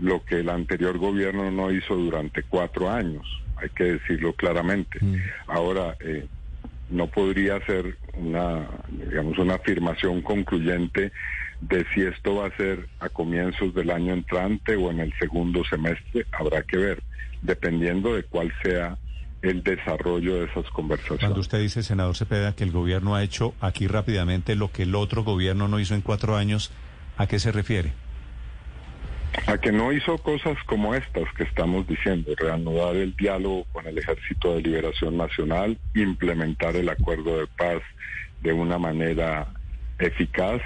lo 0.00 0.24
que 0.24 0.40
el 0.40 0.48
anterior 0.48 0.98
gobierno 0.98 1.50
no 1.50 1.70
hizo 1.70 1.94
durante 1.94 2.42
cuatro 2.42 2.90
años, 2.90 3.26
hay 3.56 3.68
que 3.70 3.84
decirlo 3.84 4.32
claramente. 4.32 4.98
Mm. 5.00 5.16
Ahora, 5.46 5.96
eh, 6.00 6.26
no 6.90 7.06
podría 7.06 7.64
ser 7.66 7.96
una, 8.14 8.66
digamos, 8.90 9.38
una 9.38 9.54
afirmación 9.54 10.22
concluyente 10.22 11.12
de 11.60 11.86
si 11.94 12.02
esto 12.02 12.36
va 12.36 12.46
a 12.46 12.56
ser 12.56 12.88
a 13.00 13.08
comienzos 13.08 13.74
del 13.74 13.90
año 13.90 14.14
entrante 14.14 14.76
o 14.76 14.90
en 14.90 15.00
el 15.00 15.12
segundo 15.18 15.62
semestre, 15.64 16.26
habrá 16.32 16.62
que 16.62 16.78
ver, 16.78 17.02
dependiendo 17.42 18.14
de 18.14 18.24
cuál 18.24 18.52
sea 18.62 18.96
el 19.42 19.62
desarrollo 19.62 20.36
de 20.36 20.44
esas 20.46 20.68
conversaciones. 20.70 21.20
Cuando 21.20 21.40
usted 21.40 21.60
dice, 21.60 21.82
senador 21.82 22.16
Cepeda, 22.16 22.54
que 22.54 22.64
el 22.64 22.72
gobierno 22.72 23.14
ha 23.14 23.22
hecho 23.22 23.54
aquí 23.60 23.86
rápidamente 23.86 24.54
lo 24.54 24.70
que 24.70 24.82
el 24.82 24.94
otro 24.94 25.22
gobierno 25.22 25.68
no 25.68 25.80
hizo 25.80 25.94
en 25.94 26.02
cuatro 26.02 26.36
años, 26.36 26.70
¿a 27.16 27.26
qué 27.26 27.38
se 27.38 27.52
refiere? 27.52 27.92
A 29.46 29.58
que 29.58 29.72
no 29.72 29.92
hizo 29.92 30.18
cosas 30.18 30.56
como 30.66 30.94
estas 30.94 31.24
que 31.34 31.44
estamos 31.44 31.86
diciendo, 31.86 32.32
reanudar 32.36 32.96
el 32.96 33.14
diálogo 33.16 33.64
con 33.72 33.86
el 33.86 33.98
Ejército 33.98 34.54
de 34.54 34.62
Liberación 34.62 35.16
Nacional, 35.16 35.78
implementar 35.94 36.76
el 36.76 36.88
acuerdo 36.88 37.38
de 37.38 37.46
paz 37.46 37.82
de 38.42 38.52
una 38.52 38.78
manera 38.78 39.52
eficaz, 39.98 40.60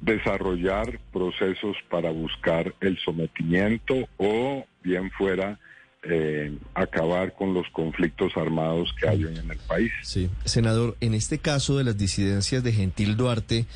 desarrollar 0.00 0.98
procesos 1.12 1.76
para 1.88 2.10
buscar 2.10 2.74
el 2.80 2.98
sometimiento 2.98 4.08
o 4.16 4.64
bien 4.82 5.10
fuera 5.10 5.58
eh, 6.02 6.56
acabar 6.74 7.34
con 7.34 7.52
los 7.52 7.68
conflictos 7.72 8.32
armados 8.36 8.94
que 8.98 9.06
hay 9.06 9.22
en 9.22 9.50
el 9.50 9.58
país. 9.58 9.92
Sí, 10.02 10.30
senador, 10.44 10.96
en 11.00 11.12
este 11.12 11.38
caso 11.38 11.76
de 11.76 11.84
las 11.84 11.98
disidencias 11.98 12.64
de 12.64 12.72
Gentil 12.72 13.16
Duarte, 13.16 13.66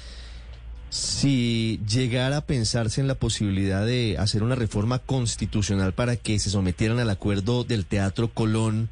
si 0.94 1.80
llegara 1.88 2.36
a 2.36 2.46
pensarse 2.46 3.00
en 3.00 3.08
la 3.08 3.16
posibilidad 3.16 3.84
de 3.84 4.14
hacer 4.16 4.44
una 4.44 4.54
reforma 4.54 5.00
constitucional 5.00 5.92
para 5.92 6.14
que 6.14 6.38
se 6.38 6.50
sometieran 6.50 7.00
al 7.00 7.10
acuerdo 7.10 7.64
del 7.64 7.84
Teatro 7.84 8.28
Colón, 8.32 8.90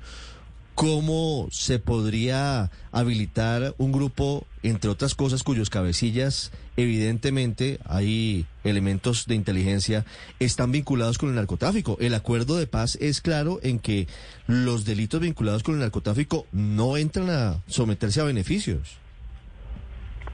¿cómo 0.75 1.47
se 1.53 1.79
podría 1.79 2.73
habilitar 2.91 3.77
un 3.79 3.93
grupo, 3.93 4.49
entre 4.65 4.91
otras 4.91 5.15
cosas, 5.15 5.45
cuyos 5.45 5.71
cabecillas, 5.71 6.51
evidentemente, 6.77 7.79
hay 7.85 8.47
elementos 8.65 9.27
de 9.27 9.37
inteligencia, 9.37 10.05
están 10.41 10.73
vinculados 10.73 11.19
con 11.19 11.29
el 11.29 11.37
narcotráfico? 11.37 11.99
El 12.01 12.15
acuerdo 12.15 12.57
de 12.57 12.67
paz 12.67 12.99
es 13.01 13.21
claro 13.21 13.61
en 13.63 13.79
que 13.79 14.09
los 14.49 14.85
delitos 14.85 15.21
vinculados 15.21 15.63
con 15.63 15.77
el 15.77 15.81
narcotráfico 15.83 16.49
no 16.51 16.97
entran 16.97 17.31
a 17.31 17.63
someterse 17.69 18.21
a 18.21 18.25
beneficios. 18.25 19.02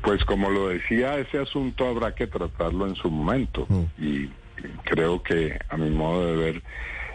Pues 0.02 0.24
como 0.24 0.50
lo 0.50 0.68
decía, 0.68 1.18
ese 1.18 1.38
asunto 1.38 1.86
habrá 1.86 2.14
que 2.14 2.26
tratarlo 2.26 2.86
en 2.86 2.94
su 2.94 3.10
momento 3.10 3.66
mm. 3.68 4.02
y 4.02 4.30
creo 4.84 5.22
que 5.22 5.58
a 5.68 5.76
mi 5.76 5.90
modo 5.90 6.26
de 6.26 6.36
ver 6.36 6.62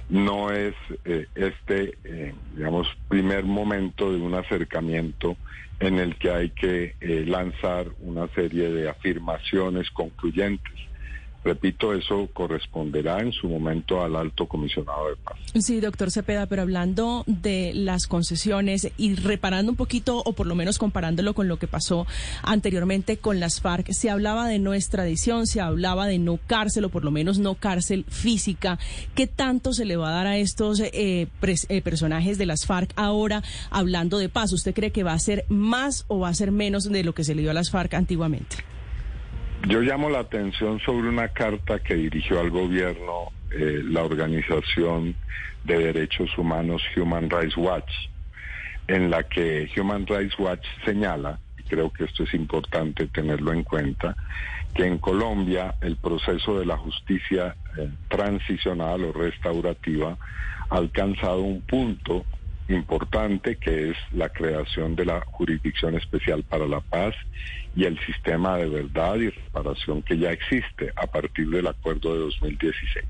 no 0.09 0.51
es 0.51 0.75
eh, 1.05 1.27
este, 1.35 1.97
eh, 2.03 2.33
digamos, 2.55 2.87
primer 3.07 3.45
momento 3.45 4.11
de 4.11 4.19
un 4.19 4.33
acercamiento 4.33 5.37
en 5.79 5.99
el 5.99 6.15
que 6.17 6.29
hay 6.29 6.49
que 6.51 6.95
eh, 7.01 7.25
lanzar 7.25 7.87
una 8.01 8.27
serie 8.29 8.69
de 8.69 8.89
afirmaciones 8.89 9.89
concluyentes. 9.91 10.73
Repito, 11.43 11.93
eso 11.93 12.29
corresponderá 12.33 13.19
en 13.19 13.33
su 13.33 13.49
momento 13.49 14.01
al 14.01 14.15
alto 14.15 14.47
comisionado 14.47 15.09
de 15.09 15.15
paz. 15.17 15.37
Sí, 15.59 15.81
doctor 15.81 16.09
Cepeda, 16.09 16.45
pero 16.45 16.61
hablando 16.61 17.23
de 17.27 17.73
las 17.75 18.07
concesiones 18.07 18.89
y 18.97 19.15
reparando 19.15 19.71
un 19.71 19.75
poquito, 19.75 20.21
o 20.23 20.33
por 20.33 20.47
lo 20.47 20.55
menos 20.55 20.79
comparándolo 20.79 21.33
con 21.33 21.47
lo 21.47 21.57
que 21.57 21.67
pasó 21.67 22.07
anteriormente 22.43 23.17
con 23.17 23.39
las 23.39 23.59
FARC, 23.59 23.91
se 23.91 24.09
hablaba 24.09 24.47
de 24.47 24.59
no 24.59 24.73
extradición, 24.73 25.45
se 25.45 25.59
hablaba 25.59 26.07
de 26.07 26.17
no 26.17 26.39
cárcel, 26.47 26.85
o 26.85 26.89
por 26.89 27.03
lo 27.03 27.11
menos 27.11 27.39
no 27.39 27.55
cárcel 27.55 28.05
física. 28.07 28.79
¿Qué 29.13 29.27
tanto 29.27 29.73
se 29.73 29.85
le 29.85 29.97
va 29.97 30.09
a 30.09 30.13
dar 30.13 30.27
a 30.27 30.37
estos 30.37 30.79
eh, 30.79 30.91
eh, 31.41 31.81
personajes 31.81 32.37
de 32.37 32.45
las 32.45 32.65
FARC 32.65 32.93
ahora 32.95 33.43
hablando 33.69 34.17
de 34.17 34.29
paz? 34.29 34.53
¿Usted 34.53 34.73
cree 34.73 34.91
que 34.91 35.03
va 35.03 35.13
a 35.13 35.19
ser 35.19 35.45
más 35.49 36.05
o 36.07 36.19
va 36.19 36.29
a 36.29 36.33
ser 36.33 36.51
menos 36.51 36.85
de 36.85 37.03
lo 37.03 37.13
que 37.13 37.23
se 37.23 37.35
le 37.35 37.41
dio 37.41 37.51
a 37.51 37.53
las 37.53 37.69
FARC 37.69 37.93
antiguamente? 37.95 38.72
Yo 39.65 39.79
llamo 39.79 40.09
la 40.09 40.19
atención 40.19 40.81
sobre 40.81 41.07
una 41.07 41.29
carta 41.29 41.79
que 41.79 41.95
dirigió 41.95 42.41
al 42.41 42.49
gobierno 42.49 43.31
eh, 43.49 43.81
la 43.81 44.03
organización 44.03 45.15
de 45.63 45.77
derechos 45.77 46.37
humanos 46.37 46.83
Human 46.97 47.29
Rights 47.29 47.55
Watch, 47.55 47.89
en 48.87 49.09
la 49.09 49.23
que 49.23 49.69
Human 49.77 50.05
Rights 50.05 50.37
Watch 50.37 50.65
señala, 50.83 51.39
y 51.57 51.63
creo 51.63 51.89
que 51.91 52.03
esto 52.03 52.23
es 52.23 52.33
importante 52.33 53.07
tenerlo 53.07 53.53
en 53.53 53.63
cuenta, 53.63 54.17
que 54.75 54.85
en 54.85 54.97
Colombia 54.97 55.75
el 55.79 55.95
proceso 55.95 56.59
de 56.59 56.65
la 56.65 56.75
justicia 56.75 57.55
eh, 57.77 57.89
transicional 58.09 59.05
o 59.05 59.13
restaurativa 59.13 60.17
ha 60.69 60.75
alcanzado 60.75 61.39
un 61.39 61.61
punto 61.61 62.25
importante 62.73 63.55
que 63.57 63.91
es 63.91 63.97
la 64.11 64.29
creación 64.29 64.95
de 64.95 65.05
la 65.05 65.21
Jurisdicción 65.21 65.95
Especial 65.95 66.43
para 66.43 66.67
la 66.67 66.81
Paz 66.81 67.15
y 67.75 67.85
el 67.85 67.99
sistema 68.05 68.57
de 68.57 68.69
verdad 68.69 69.15
y 69.15 69.29
reparación 69.29 70.01
que 70.01 70.17
ya 70.17 70.31
existe 70.31 70.91
a 70.95 71.07
partir 71.07 71.49
del 71.49 71.67
acuerdo 71.67 72.13
de 72.13 72.19
2016. 72.19 73.05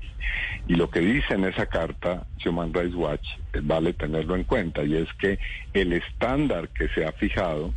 Y 0.68 0.74
lo 0.74 0.88
que 0.90 1.00
dice 1.00 1.34
en 1.34 1.44
esa 1.44 1.66
carta 1.66 2.26
Human 2.44 2.72
Rights 2.72 2.94
Watch 2.94 3.26
eh, 3.52 3.60
vale 3.62 3.92
tenerlo 3.92 4.36
en 4.36 4.44
cuenta 4.44 4.82
y 4.84 4.96
es 4.96 5.12
que 5.14 5.38
el 5.72 5.92
estándar 5.92 6.68
que 6.68 6.88
se 6.88 7.04
ha 7.04 7.12
fijado 7.12 7.74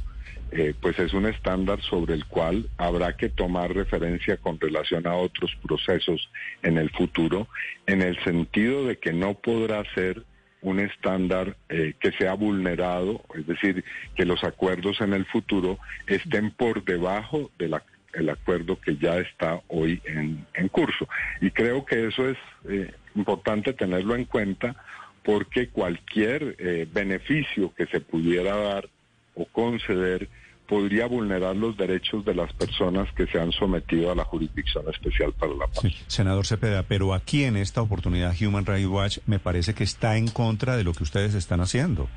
eh, 0.51 0.73
pues 0.79 0.97
es 0.97 1.13
un 1.13 1.25
estándar 1.25 1.81
sobre 1.81 2.13
el 2.13 2.25
cual 2.25 2.69
habrá 2.77 3.17
que 3.17 3.27
tomar 3.27 3.73
referencia 3.73 4.37
con 4.37 4.57
relación 4.57 5.05
a 5.05 5.13
otros 5.13 5.51
procesos 5.61 6.29
en 6.63 6.77
el 6.77 6.89
futuro, 6.91 7.49
en 7.85 8.01
el 8.01 8.17
sentido 8.23 8.85
de 8.85 8.97
que 8.97 9.11
no 9.11 9.33
podrá 9.33 9.83
ser 9.93 10.23
un 10.61 10.79
estándar 10.79 11.55
eh, 11.69 11.93
que 11.99 12.11
sea 12.11 12.33
vulnerado, 12.33 13.23
es 13.35 13.45
decir, 13.45 13.83
que 14.15 14.25
los 14.25 14.43
acuerdos 14.43 15.01
en 15.01 15.13
el 15.13 15.25
futuro 15.25 15.77
estén 16.07 16.51
por 16.51 16.83
debajo 16.83 17.51
del 17.57 18.29
acuerdo 18.29 18.79
que 18.79 18.97
ya 18.97 19.17
está 19.19 19.61
hoy 19.67 20.01
en, 20.05 20.45
curso. 20.69 21.07
Y 21.41 21.51
creo 21.51 21.85
que 21.85 22.07
eso 22.07 22.29
es 22.29 22.37
eh, 22.67 22.91
importante 23.15 23.73
tenerlo 23.73 24.15
en 24.15 24.25
cuenta 24.25 24.75
porque 25.23 25.69
cualquier 25.69 26.55
eh, 26.57 26.87
beneficio 26.91 27.73
que 27.75 27.85
se 27.87 27.99
pudiera 27.99 28.55
dar 28.55 28.89
o 29.35 29.45
conceder 29.45 30.29
podría 30.67 31.07
vulnerar 31.07 31.55
los 31.55 31.77
derechos 31.77 32.23
de 32.25 32.35
las 32.35 32.51
personas 32.53 33.07
que 33.13 33.25
se 33.27 33.39
han 33.39 33.51
sometido 33.51 34.11
a 34.11 34.15
la 34.15 34.23
jurisdicción 34.25 34.83
especial 34.93 35.33
para 35.33 35.53
la 35.53 35.67
paz. 35.67 35.83
senador 36.07 36.45
Cepeda, 36.45 36.83
pero 36.83 37.13
aquí 37.13 37.43
en 37.43 37.57
esta 37.57 37.81
oportunidad 37.81 38.35
Human 38.41 38.65
Rights 38.65 38.87
Watch 38.87 39.17
me 39.25 39.39
parece 39.39 39.73
que 39.73 39.83
está 39.83 40.17
en 40.17 40.27
contra 40.27 40.77
de 40.77 40.83
lo 40.83 40.93
que 40.93 41.03
ustedes 41.03 41.33
están 41.33 41.61
haciendo. 41.61 42.07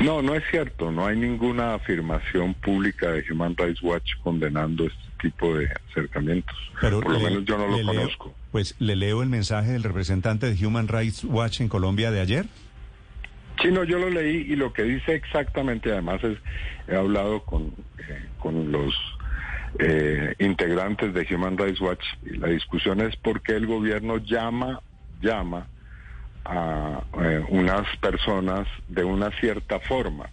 No, 0.00 0.22
no 0.22 0.34
es 0.34 0.42
cierto. 0.50 0.90
No 0.90 1.06
hay 1.06 1.16
ninguna 1.16 1.74
afirmación 1.74 2.54
pública 2.54 3.10
de 3.10 3.24
Human 3.30 3.54
Rights 3.56 3.82
Watch 3.82 4.12
condenando 4.22 4.84
este 4.86 4.98
tipo 5.20 5.54
de 5.56 5.68
acercamientos. 5.90 6.56
Pero 6.80 7.00
Por 7.00 7.12
lo 7.12 7.20
menos 7.20 7.44
yo 7.44 7.56
no 7.58 7.68
lo 7.68 7.84
conozco. 7.86 8.34
pues 8.50 8.74
le 8.78 8.96
leo 8.96 9.22
el 9.22 9.28
mensaje 9.28 9.70
del 9.72 9.82
representante 9.82 10.52
de 10.52 10.66
Human 10.66 10.88
Rights 10.88 11.24
Watch 11.24 11.60
en 11.60 11.68
Colombia 11.68 12.10
de 12.10 12.20
ayer. 12.20 12.46
Sí, 13.62 13.70
no, 13.70 13.84
yo 13.84 13.98
lo 13.98 14.10
leí 14.10 14.38
y 14.48 14.56
lo 14.56 14.72
que 14.72 14.82
dice 14.82 15.14
exactamente, 15.14 15.92
además 15.92 16.22
es, 16.24 16.36
he 16.88 16.96
hablado 16.96 17.44
con, 17.44 17.72
eh, 17.98 18.28
con 18.40 18.72
los 18.72 18.92
eh, 19.78 20.34
integrantes 20.40 21.14
de 21.14 21.26
Human 21.32 21.56
Rights 21.56 21.80
Watch 21.80 22.04
y 22.22 22.36
la 22.38 22.48
discusión 22.48 23.00
es 23.00 23.14
por 23.16 23.40
qué 23.40 23.52
el 23.52 23.68
gobierno 23.68 24.18
llama, 24.18 24.82
llama 25.20 25.68
a 26.44 27.04
eh, 27.22 27.44
unas 27.50 27.86
personas 27.98 28.66
de 28.88 29.04
una 29.04 29.30
cierta 29.38 29.78
forma. 29.78 30.28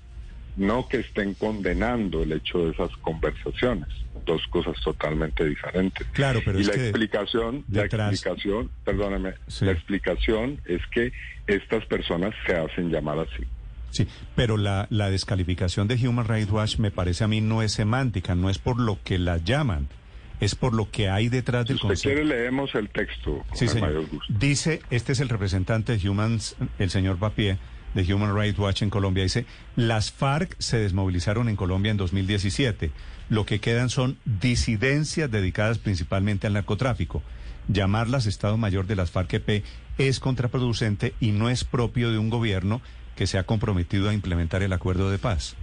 No 0.60 0.88
que 0.88 0.98
estén 0.98 1.34
condenando 1.34 2.22
el 2.24 2.34
hecho 2.34 2.66
de 2.66 2.72
esas 2.72 2.92
conversaciones. 2.98 3.88
Dos 4.26 4.46
cosas 4.48 4.76
totalmente 4.84 5.44
diferentes. 5.46 6.06
Claro, 6.12 6.42
pero 6.46 6.60
y 6.60 6.62
es 6.62 6.68
la 6.68 6.74
que 6.74 6.82
explicación, 6.90 7.64
detrás- 7.68 8.08
la 8.08 8.10
explicación, 8.12 8.70
perdóname, 8.84 9.34
Sí. 9.48 9.66
la 9.66 9.72
explicación 9.72 10.62
es 10.66 10.82
que 10.92 11.12
estas 11.48 11.86
personas 11.86 12.36
se 12.46 12.56
hacen 12.56 12.92
llamar 12.92 13.20
así. 13.20 13.44
Sí, 13.92 14.08
pero 14.36 14.58
la, 14.58 14.86
la 14.92 15.10
descalificación 15.10 15.88
de 15.88 15.96
Human 16.08 16.28
Rights 16.28 16.52
Watch 16.52 16.78
me 16.78 16.92
parece 16.92 17.24
a 17.24 17.28
mí 17.28 17.42
no 17.42 17.64
es 17.64 17.72
semántica, 17.72 18.36
no 18.36 18.50
es 18.52 18.60
por 18.60 18.80
lo 18.80 19.00
que 19.04 19.18
la 19.18 19.38
llaman, 19.38 19.88
es 20.40 20.54
por 20.54 20.74
lo 20.76 20.92
que 20.92 21.10
hay 21.10 21.28
detrás 21.30 21.64
Si 21.64 21.70
del 21.70 21.76
usted 21.78 21.88
concepto. 21.88 22.10
quiere 22.16 22.26
leemos 22.26 22.76
el 22.76 22.90
texto 22.90 23.44
con 23.48 23.58
Sí, 23.58 23.66
el 23.66 23.72
señor. 23.72 23.88
mayor 23.88 24.08
gusto. 24.10 24.32
Dice, 24.38 24.82
este 24.92 25.14
es 25.14 25.20
el 25.22 25.30
representante 25.30 25.98
de 25.98 26.08
Humans, 26.10 26.56
el 26.78 26.90
señor 26.92 27.18
Papier, 27.18 27.58
de 27.94 28.14
Human 28.14 28.36
Rights 28.36 28.60
Watch 28.60 28.82
en 28.82 28.90
Colombia. 28.90 29.24
Dice, 29.24 29.46
las 29.76 30.12
FARC 30.12 30.56
se 30.60 30.78
desmovilizaron 30.78 31.50
en 31.50 31.56
Colombia 31.56 31.92
en 31.92 31.98
2017. 31.98 32.92
Lo 33.30 33.46
que 33.46 33.60
quedan 33.60 33.90
son 33.90 34.18
disidencias 34.26 35.30
dedicadas 35.30 35.78
principalmente 35.78 36.48
al 36.48 36.54
narcotráfico. 36.54 37.22
Llamarlas 37.68 38.26
Estado 38.26 38.58
Mayor 38.58 38.88
de 38.88 38.96
las 38.96 39.12
FARC-EP 39.12 39.64
es 39.98 40.20
contraproducente 40.20 41.14
y 41.20 41.32
no 41.32 41.50
es 41.50 41.64
propio 41.64 42.12
de 42.12 42.18
un 42.18 42.30
gobierno 42.30 42.82
que 43.16 43.28
se 43.28 43.38
ha 43.38 43.44
comprometido 43.44 44.10
a 44.10 44.14
implementar 44.14 44.64
el 44.64 44.74
acuerdo 44.74 45.12
de 45.12 45.20
paz. 45.20 45.56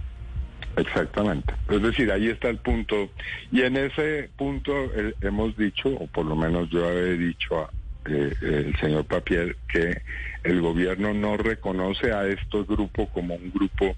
Exactamente. 0.77 1.53
Es 1.69 1.81
decir, 1.81 2.11
ahí 2.11 2.27
está 2.29 2.49
el 2.49 2.57
punto. 2.57 3.09
Y 3.51 3.61
en 3.61 3.77
ese 3.77 4.29
punto 4.37 4.71
eh, 4.95 5.15
hemos 5.21 5.57
dicho, 5.57 5.89
o 5.89 6.07
por 6.07 6.25
lo 6.25 6.35
menos 6.35 6.69
yo 6.69 6.87
he 6.89 7.17
dicho 7.17 7.61
a 7.61 7.69
eh, 8.07 8.33
el 8.41 8.75
señor 8.79 9.05
Papier, 9.05 9.55
que 9.71 10.01
el 10.43 10.61
gobierno 10.61 11.13
no 11.13 11.37
reconoce 11.37 12.11
a 12.11 12.27
estos 12.27 12.67
grupos 12.67 13.09
como 13.13 13.35
un 13.35 13.51
grupo 13.51 13.95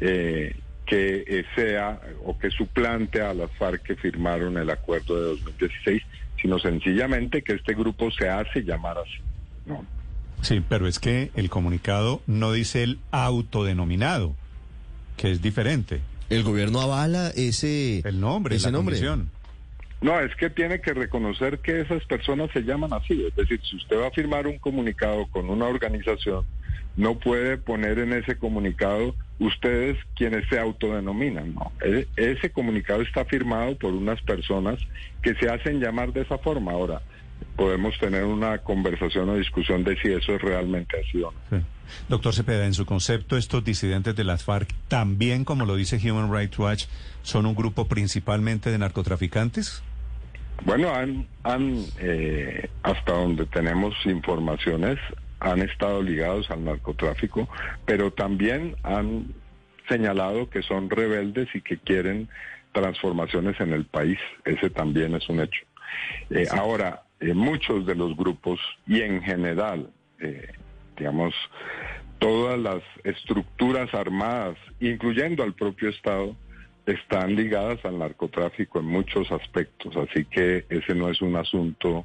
eh, 0.00 0.56
que 0.86 1.44
sea 1.54 2.00
o 2.24 2.36
que 2.38 2.50
suplante 2.50 3.22
a 3.22 3.32
las 3.32 3.50
FARC 3.52 3.82
que 3.82 3.96
firmaron 3.96 4.56
el 4.58 4.70
acuerdo 4.70 5.14
de 5.14 5.40
2016, 5.42 6.02
sino 6.40 6.58
sencillamente 6.58 7.42
que 7.42 7.52
este 7.52 7.74
grupo 7.74 8.10
se 8.10 8.28
hace 8.28 8.62
llamar 8.62 8.98
así. 8.98 9.20
¿no? 9.66 9.84
Sí, 10.42 10.62
pero 10.66 10.86
es 10.88 10.98
que 10.98 11.30
el 11.36 11.50
comunicado 11.50 12.22
no 12.26 12.52
dice 12.52 12.82
el 12.82 12.98
autodenominado, 13.10 14.34
que 15.16 15.30
es 15.30 15.42
diferente. 15.42 16.00
El 16.30 16.44
gobierno 16.44 16.80
avala 16.80 17.30
ese, 17.36 17.98
El 18.00 18.20
nombre, 18.20 18.56
ese 18.56 18.66
la 18.66 18.72
nombre. 18.72 18.96
No, 20.00 20.18
es 20.18 20.34
que 20.36 20.48
tiene 20.48 20.80
que 20.80 20.94
reconocer 20.94 21.58
que 21.58 21.80
esas 21.80 22.04
personas 22.06 22.50
se 22.52 22.62
llaman 22.62 22.92
así. 22.92 23.26
Es 23.26 23.34
decir, 23.36 23.60
si 23.68 23.76
usted 23.76 23.98
va 23.98 24.08
a 24.08 24.10
firmar 24.10 24.46
un 24.46 24.58
comunicado 24.58 25.26
con 25.26 25.50
una 25.50 25.66
organización, 25.66 26.46
no 26.96 27.18
puede 27.18 27.58
poner 27.58 27.98
en 27.98 28.12
ese 28.14 28.36
comunicado 28.36 29.14
ustedes 29.38 29.98
quienes 30.16 30.48
se 30.48 30.58
autodenominan. 30.58 31.54
No, 31.54 31.72
E- 31.84 32.06
ese 32.16 32.50
comunicado 32.50 33.02
está 33.02 33.24
firmado 33.24 33.76
por 33.76 33.92
unas 33.92 34.20
personas 34.22 34.78
que 35.22 35.34
se 35.34 35.48
hacen 35.48 35.80
llamar 35.80 36.12
de 36.12 36.22
esa 36.22 36.38
forma. 36.38 36.72
Ahora, 36.72 37.02
podemos 37.56 37.98
tener 37.98 38.24
una 38.24 38.58
conversación 38.58 39.28
o 39.28 39.36
discusión 39.36 39.84
de 39.84 39.96
si 40.00 40.08
eso 40.12 40.34
es 40.34 40.42
realmente 40.42 40.96
así 40.98 41.22
o 41.22 41.32
no. 41.50 41.62
Doctor 42.08 42.32
Cepeda, 42.34 42.66
en 42.66 42.74
su 42.74 42.86
concepto, 42.86 43.36
estos 43.36 43.64
disidentes 43.64 44.14
de 44.14 44.24
las 44.24 44.44
FARC, 44.44 44.72
también 44.88 45.44
como 45.44 45.66
lo 45.66 45.74
dice 45.76 45.96
Human 45.96 46.32
Rights 46.32 46.58
Watch, 46.58 46.84
son 47.22 47.46
un 47.46 47.54
grupo 47.54 47.86
principalmente 47.88 48.70
de 48.70 48.78
narcotraficantes. 48.78 49.82
Bueno, 50.64 50.94
han, 50.94 51.26
han 51.42 51.76
eh, 51.98 52.68
hasta 52.82 53.12
donde 53.12 53.46
tenemos 53.46 53.94
informaciones, 54.04 54.98
han 55.40 55.60
estado 55.62 56.02
ligados 56.02 56.50
al 56.50 56.64
narcotráfico, 56.64 57.48
pero 57.86 58.12
también 58.12 58.76
han 58.82 59.34
señalado 59.88 60.50
que 60.50 60.62
son 60.62 60.90
rebeldes 60.90 61.48
y 61.54 61.62
que 61.62 61.78
quieren 61.78 62.28
transformaciones 62.72 63.60
en 63.60 63.72
el 63.72 63.84
país. 63.84 64.18
Ese 64.44 64.70
también 64.70 65.14
es 65.14 65.28
un 65.28 65.40
hecho. 65.40 65.64
Eh, 66.30 66.46
Ahora, 66.50 67.02
eh, 67.20 67.34
muchos 67.34 67.86
de 67.86 67.94
los 67.94 68.16
grupos 68.16 68.60
y 68.86 69.00
en 69.00 69.22
general, 69.22 69.90
eh, 70.20 70.52
digamos, 70.96 71.34
todas 72.18 72.58
las 72.58 72.82
estructuras 73.02 73.92
armadas, 73.94 74.56
incluyendo 74.78 75.42
al 75.42 75.54
propio 75.54 75.88
Estado, 75.88 76.36
están 76.92 77.34
ligadas 77.34 77.84
al 77.84 77.98
narcotráfico 77.98 78.80
en 78.80 78.86
muchos 78.86 79.30
aspectos, 79.32 79.96
así 79.96 80.24
que 80.24 80.66
ese 80.68 80.94
no 80.94 81.08
es 81.08 81.20
un 81.22 81.36
asunto, 81.36 82.04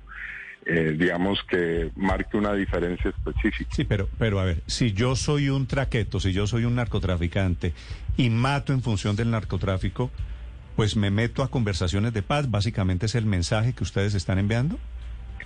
eh, 0.65 0.95
digamos, 0.98 1.39
que 1.50 1.91
marque 1.95 2.38
una 2.38 2.54
diferencia 2.54 3.12
específica. 3.12 3.69
Sí, 3.74 3.84
pero, 3.84 4.08
pero 4.17 4.39
a 4.39 4.45
ver, 4.45 4.62
si 4.65 4.93
yo 4.93 5.15
soy 5.15 5.50
un 5.50 5.67
traqueto, 5.67 6.19
si 6.19 6.34
yo 6.34 6.48
soy 6.48 6.65
un 6.65 6.76
narcotraficante 6.76 7.74
y 8.17 8.30
mato 8.30 8.74
en 8.74 8.82
función 8.82 9.15
del 9.15 9.32
narcotráfico, 9.32 10.12
pues 10.76 10.95
me 10.95 11.12
meto 11.12 11.43
a 11.43 11.50
conversaciones 11.50 12.13
de 12.13 12.21
paz. 12.21 12.52
Básicamente 12.52 13.06
es 13.06 13.15
el 13.15 13.26
mensaje 13.26 13.74
que 13.74 13.84
ustedes 13.84 14.13
están 14.13 14.39
enviando. 14.39 14.78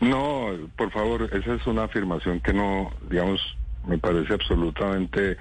No, 0.01 0.51
por 0.77 0.91
favor, 0.91 1.29
esa 1.33 1.55
es 1.55 1.67
una 1.67 1.83
afirmación 1.83 2.39
que 2.39 2.53
no, 2.53 2.91
digamos, 3.09 3.39
me 3.85 3.97
parece 3.97 4.33
absolutamente 4.33 5.37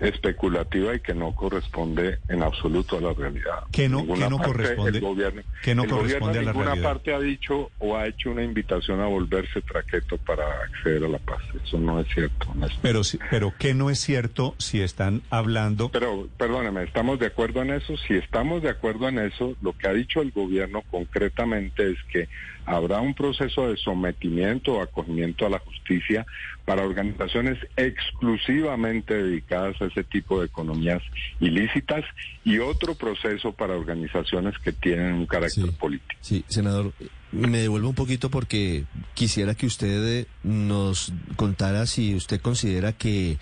especulativa 0.00 0.94
y 0.94 1.00
que 1.00 1.14
no 1.14 1.32
corresponde 1.32 2.18
en 2.28 2.42
absoluto 2.42 2.96
a 2.96 3.00
la 3.00 3.12
realidad. 3.12 3.64
¿Qué 3.70 3.88
no- 3.88 4.06
qué 4.06 4.28
no 4.28 4.38
parte, 4.38 4.52
corresponde- 4.52 4.98
El 4.98 5.00
gobierno, 5.00 5.42
qué 5.62 5.74
no 5.74 5.84
el 5.84 5.90
gobierno 5.90 5.98
corresponde 6.18 6.38
a 6.38 6.42
la 6.42 6.52
ninguna 6.52 6.66
realidad? 6.74 6.90
parte 6.90 7.14
ha 7.14 7.20
dicho 7.20 7.70
o 7.78 7.96
ha 7.96 8.06
hecho 8.06 8.30
una 8.30 8.42
invitación 8.42 9.00
a 9.00 9.06
volverse 9.06 9.60
traqueto 9.62 10.16
para 10.18 10.44
acceder 10.64 11.04
a 11.04 11.08
la 11.08 11.18
paz. 11.18 11.38
Eso 11.64 11.78
no 11.78 12.00
es 12.00 12.06
cierto. 12.14 12.54
Pero, 12.82 13.04
si- 13.04 13.18
pero 13.30 13.52
¿qué 13.58 13.74
no 13.74 13.90
es 13.90 13.98
cierto 13.98 14.54
si 14.58 14.80
están 14.80 15.22
hablando? 15.30 15.90
Pero, 15.90 16.28
perdóneme, 16.38 16.84
¿estamos 16.84 17.18
de 17.18 17.26
acuerdo 17.26 17.60
en 17.62 17.70
eso? 17.72 17.96
Si 18.06 18.14
estamos 18.14 18.62
de 18.62 18.70
acuerdo 18.70 19.08
en 19.08 19.18
eso, 19.18 19.56
lo 19.60 19.72
que 19.74 19.88
ha 19.88 19.92
dicho 19.92 20.22
el 20.22 20.30
gobierno 20.32 20.82
concretamente 20.90 21.90
es 21.90 21.98
que 22.10 22.28
habrá 22.64 23.00
un 23.00 23.14
proceso 23.14 23.68
de 23.68 23.76
sometimiento 23.76 24.74
o 24.74 24.82
acogimiento 24.82 25.44
a 25.46 25.50
la 25.50 25.58
justicia 25.58 26.24
para 26.70 26.84
organizaciones 26.84 27.58
exclusivamente 27.76 29.12
dedicadas 29.20 29.74
a 29.82 29.86
ese 29.86 30.04
tipo 30.04 30.38
de 30.38 30.46
economías 30.46 31.02
ilícitas 31.40 32.04
y 32.44 32.58
otro 32.58 32.94
proceso 32.94 33.50
para 33.50 33.74
organizaciones 33.74 34.56
que 34.62 34.70
tienen 34.70 35.14
un 35.14 35.26
carácter 35.26 35.64
Sí. 35.64 35.70
político. 35.72 36.14
Sí, 36.20 36.44
senador, 36.46 36.92
me 37.32 37.58
devuelvo 37.58 37.88
un 37.88 37.96
poquito 37.96 38.30
porque 38.30 38.84
quisiera 39.14 39.56
que 39.56 39.66
usted 39.66 40.20
eh, 40.20 40.26
nos 40.44 41.12
contara 41.34 41.86
si 41.86 42.14
usted 42.14 42.40
considera 42.40 42.92
que 42.92 43.38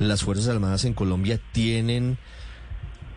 las 0.00 0.24
Fuerzas 0.24 0.48
Armadas 0.48 0.84
en 0.84 0.94
Colombia 0.94 1.38
tienen 1.52 2.18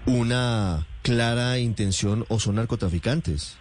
una 0.05 0.85
clara 1.01 1.57
intención 1.57 2.23
o 2.27 2.39
son 2.39 2.57
narcotraficantes. 2.57 3.57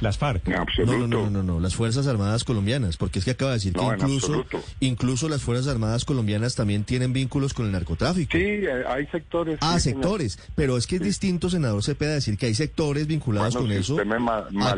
Las 0.00 0.18
FARC. 0.18 0.46
No, 0.48 0.98
no, 0.98 1.06
no, 1.06 1.30
no, 1.30 1.42
no, 1.42 1.60
las 1.60 1.74
Fuerzas 1.74 2.06
Armadas 2.06 2.44
colombianas, 2.44 2.96
porque 2.96 3.18
es 3.18 3.24
que 3.24 3.30
acaba 3.30 3.52
de 3.52 3.56
decir 3.56 3.72
que 3.72 3.82
incluso, 3.82 4.44
incluso 4.80 5.28
las 5.28 5.42
Fuerzas 5.42 5.68
Armadas 5.68 6.04
colombianas 6.04 6.54
también 6.54 6.84
tienen 6.84 7.12
vínculos 7.12 7.54
con 7.54 7.66
el 7.66 7.72
narcotráfico. 7.72 8.32
Sí, 8.32 8.44
eh, 8.44 8.84
hay 8.86 9.06
sectores. 9.06 9.58
Ah, 9.62 9.80
sectores, 9.80 10.38
pero 10.54 10.76
es 10.76 10.86
que 10.86 10.96
es 10.96 11.02
distinto, 11.02 11.48
senador 11.48 11.82
Cepeda, 11.82 12.14
decir 12.14 12.36
que 12.36 12.46
hay 12.46 12.54
sectores 12.54 13.06
vinculados 13.06 13.56
con 13.56 13.72
eso 13.72 13.96
a 13.98 14.76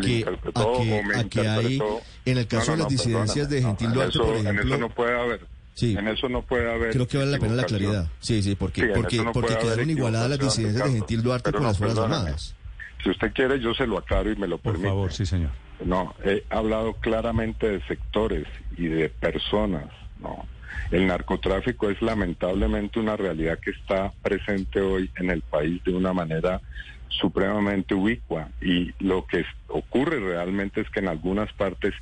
que, 1.28 1.48
hay, 1.48 1.80
en 2.24 2.38
el 2.38 2.46
caso 2.46 2.72
de 2.72 2.78
las 2.78 2.88
disidencias 2.88 3.48
de. 3.48 3.62
Gentil 3.62 3.92
Duarte, 3.92 4.18
por 4.18 4.36
ejemplo, 4.36 4.62
En 4.62 4.68
eso 4.68 4.78
no 4.78 4.88
puede 4.90 5.20
haber. 5.20 5.40
Sí. 5.74 5.96
En 5.96 6.08
eso 6.08 6.28
no 6.28 6.42
puede 6.42 6.70
haber. 6.70 6.90
creo 6.90 7.06
que 7.06 7.18
vale 7.18 7.30
la 7.30 7.38
pena 7.38 7.54
la 7.54 7.64
claridad. 7.64 8.08
Sí, 8.20 8.42
sí, 8.42 8.54
porque, 8.56 8.82
Sí, 8.82 8.86
porque, 8.94 9.16
no 9.18 9.32
porque 9.32 9.56
quedaron 9.56 9.88
igualadas 9.88 10.30
las 10.30 10.38
disidencias 10.38 10.84
de. 10.84 10.98
Gentil 10.98 11.22
Duarte 11.22 11.52
con 11.52 11.62
las 11.62 11.78
Fuerzas. 11.78 11.98
Armadas. 11.98 12.54
Si 13.02 13.10
usted 13.10 13.32
quiere, 13.32 13.60
yo 13.60 13.74
se 13.74 13.86
lo 13.86 13.98
aclaro 13.98 14.30
y 14.30 14.36
me 14.36 14.48
lo 14.48 14.58
Por 14.58 14.72
permite. 14.72 14.88
favor, 14.88 15.12
sí, 15.12 15.24
señor. 15.26 15.50
No, 15.84 16.14
he 16.24 16.44
hablado 16.50 16.94
claramente 16.94 17.68
de 17.68 17.80
sectores 17.86 18.46
y 18.76 18.86
de 18.86 19.08
personas. 19.08 19.86
No, 20.20 20.46
el 20.90 21.06
narcotráfico 21.06 21.88
es 21.90 22.02
lamentablemente 22.02 22.98
una 22.98 23.16
realidad 23.16 23.58
que 23.60 23.70
está 23.70 24.12
presente 24.22 24.80
hoy 24.80 25.10
en 25.16 25.30
el 25.30 25.42
país 25.42 25.82
de 25.84 25.94
una 25.94 26.12
manera 26.12 26.60
supremamente 27.08 27.94
ubicua 27.94 28.48
y 28.60 28.92
lo 28.98 29.24
que 29.26 29.44
ocurre 29.68 30.20
realmente 30.20 30.80
es 30.80 30.90
que 30.90 31.00
en 31.00 31.08
algunas 31.08 31.52
partes 31.52 31.94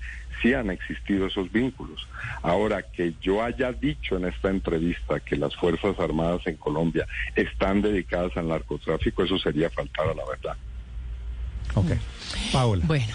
sí 0.43 0.53
han 0.53 0.71
existido 0.71 1.27
esos 1.27 1.51
vínculos. 1.53 2.07
Ahora 2.43 2.83
que 2.83 3.15
yo 3.21 3.43
haya 3.43 3.73
dicho 3.73 4.17
en 4.17 4.27
esta 4.27 4.51
entrevista 4.51 5.21
que 5.21 5.37
las 5.37 5.55
Fuerzas 5.57 5.99
Armadas 5.99 6.47
en 6.47 6.57
Colombia 6.57 7.07
están 7.35 7.83
dedicadas 7.83 8.37
al 8.37 8.49
narcotráfico, 8.49 9.23
eso 9.23 9.39
sería 9.39 9.71
faltar 9.71 10.09
a 10.09 10.15
la 10.15 10.25
verdad. 10.27 10.57
Ok. 11.75 11.93
Paola. 12.53 12.85
Bueno, 12.87 13.07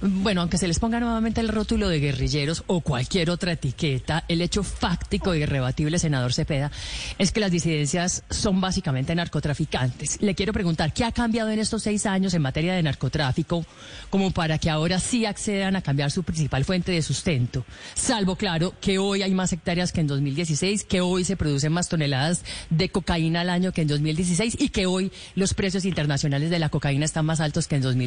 bueno, 0.00 0.40
aunque 0.42 0.58
se 0.58 0.68
les 0.68 0.78
ponga 0.78 1.00
nuevamente 1.00 1.40
el 1.40 1.48
rótulo 1.48 1.88
de 1.88 2.00
guerrilleros 2.00 2.64
o 2.66 2.80
cualquier 2.80 3.30
otra 3.30 3.52
etiqueta, 3.52 4.24
el 4.28 4.40
hecho 4.42 4.62
fáctico 4.62 5.34
y 5.34 5.42
irrebatible, 5.42 5.98
senador 5.98 6.32
Cepeda, 6.32 6.70
es 7.18 7.32
que 7.32 7.40
las 7.40 7.50
disidencias 7.50 8.24
son 8.30 8.60
básicamente 8.60 9.14
narcotraficantes. 9.14 10.20
Le 10.20 10.34
quiero 10.34 10.52
preguntar, 10.52 10.92
¿qué 10.92 11.04
ha 11.04 11.12
cambiado 11.12 11.50
en 11.50 11.58
estos 11.58 11.82
seis 11.82 12.06
años 12.06 12.34
en 12.34 12.42
materia 12.42 12.74
de 12.74 12.82
narcotráfico 12.82 13.64
como 14.08 14.30
para 14.30 14.58
que 14.58 14.70
ahora 14.70 14.98
sí 14.98 15.26
accedan 15.26 15.76
a 15.76 15.82
cambiar 15.82 16.10
su 16.10 16.22
principal 16.22 16.64
fuente 16.64 16.92
de 16.92 17.02
sustento? 17.02 17.64
Salvo, 17.94 18.36
claro, 18.36 18.74
que 18.80 18.98
hoy 18.98 19.22
hay 19.22 19.34
más 19.34 19.52
hectáreas 19.52 19.92
que 19.92 20.00
en 20.00 20.06
2016, 20.06 20.84
que 20.84 21.00
hoy 21.00 21.24
se 21.24 21.36
producen 21.36 21.72
más 21.72 21.88
toneladas 21.88 22.44
de 22.70 22.88
cocaína 22.88 23.42
al 23.42 23.50
año 23.50 23.72
que 23.72 23.82
en 23.82 23.88
2016 23.88 24.56
y 24.58 24.68
que 24.70 24.86
hoy 24.86 25.12
los 25.34 25.54
precios 25.54 25.84
internacionales 25.84 26.50
de 26.50 26.58
la 26.58 26.68
cocaína 26.68 27.04
están 27.04 27.26
más 27.26 27.40
altos 27.40 27.66
que 27.66 27.76
en 27.76 27.82
2016. 27.82 27.99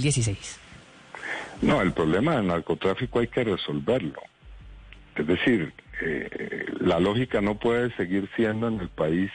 No, 1.62 1.82
el 1.82 1.94
problema 1.94 2.36
del 2.36 2.48
narcotráfico 2.48 3.20
hay 3.20 3.28
que 3.28 3.44
resolverlo. 3.44 4.22
Es 5.16 5.28
decir, 5.28 5.74
eh, 6.02 6.66
la 6.80 7.00
lógica 7.00 7.40
no 7.42 7.56
puede 7.56 7.96
seguir 7.96 8.30
siendo 8.36 8.68
en 8.68 8.80
el 8.80 8.90
país 8.90 9.32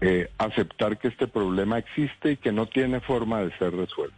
eh, 0.00 0.30
aceptar 0.38 0.98
que 0.98 1.08
este 1.08 1.26
problema 1.26 1.78
existe 1.78 2.32
y 2.32 2.36
que 2.36 2.52
no 2.52 2.66
tiene 2.66 3.00
forma 3.00 3.42
de 3.42 3.56
ser 3.58 3.72
resuelto. 3.74 4.16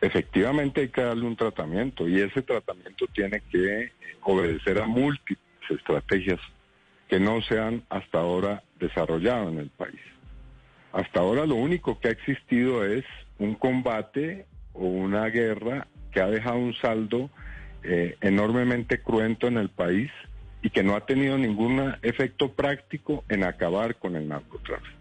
Efectivamente 0.00 0.80
hay 0.82 0.88
que 0.88 1.02
darle 1.02 1.26
un 1.26 1.36
tratamiento 1.36 2.08
y 2.08 2.20
ese 2.20 2.42
tratamiento 2.42 3.06
tiene 3.08 3.42
que 3.50 3.92
obedecer 4.22 4.80
a 4.80 4.86
múltiples 4.86 5.38
estrategias 5.68 6.40
que 7.08 7.20
no 7.20 7.42
se 7.42 7.58
han 7.58 7.82
hasta 7.90 8.18
ahora 8.18 8.62
desarrollado 8.78 9.50
en 9.50 9.58
el 9.58 9.70
país. 9.70 10.00
Hasta 10.92 11.20
ahora 11.20 11.44
lo 11.44 11.56
único 11.56 11.98
que 12.00 12.08
ha 12.08 12.12
existido 12.12 12.84
es 12.84 13.04
un 13.40 13.54
combate 13.54 14.46
o 14.72 14.84
una 14.84 15.26
guerra 15.26 15.88
que 16.12 16.20
ha 16.20 16.26
dejado 16.26 16.58
un 16.58 16.74
saldo 16.74 17.30
eh, 17.82 18.16
enormemente 18.20 19.02
cruento 19.02 19.48
en 19.48 19.56
el 19.56 19.70
país 19.70 20.10
y 20.62 20.70
que 20.70 20.82
no 20.82 20.94
ha 20.94 21.06
tenido 21.06 21.38
ningún 21.38 21.94
efecto 22.02 22.52
práctico 22.52 23.24
en 23.28 23.44
acabar 23.44 23.96
con 23.96 24.14
el 24.14 24.28
narcotráfico. 24.28 25.00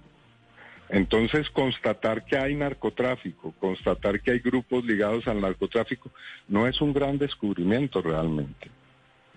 Entonces, 0.87 1.49
constatar 1.51 2.25
que 2.25 2.37
hay 2.37 2.55
narcotráfico, 2.55 3.53
constatar 3.59 4.21
que 4.21 4.31
hay 4.31 4.39
grupos 4.39 4.83
ligados 4.85 5.27
al 5.27 5.41
narcotráfico, 5.41 6.09
no 6.47 6.65
es 6.65 6.81
un 6.81 6.93
gran 6.93 7.17
descubrimiento 7.19 8.01
realmente. 8.01 8.71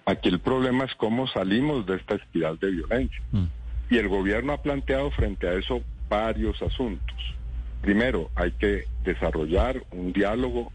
Aquí 0.07 0.29
el 0.29 0.41
problema 0.41 0.85
es 0.85 0.95
cómo 0.95 1.27
salimos 1.27 1.85
de 1.87 1.97
esta 1.97 2.15
espiral 2.15 2.59
de 2.59 2.71
violencia. 2.71 3.23
Mm. 3.33 3.45
Y 3.91 3.99
el 3.99 4.09
gobierno 4.09 4.53
ha 4.53 4.63
planteado 4.63 5.11
frente 5.11 5.47
a 5.47 5.55
eso 5.55 5.83
varios 6.09 6.63
asuntos. 6.63 7.35
Primero, 7.83 8.31
hay 8.37 8.53
que 8.53 8.85
desarrollar 9.05 9.83
un 9.91 10.13
diálogo 10.13 10.73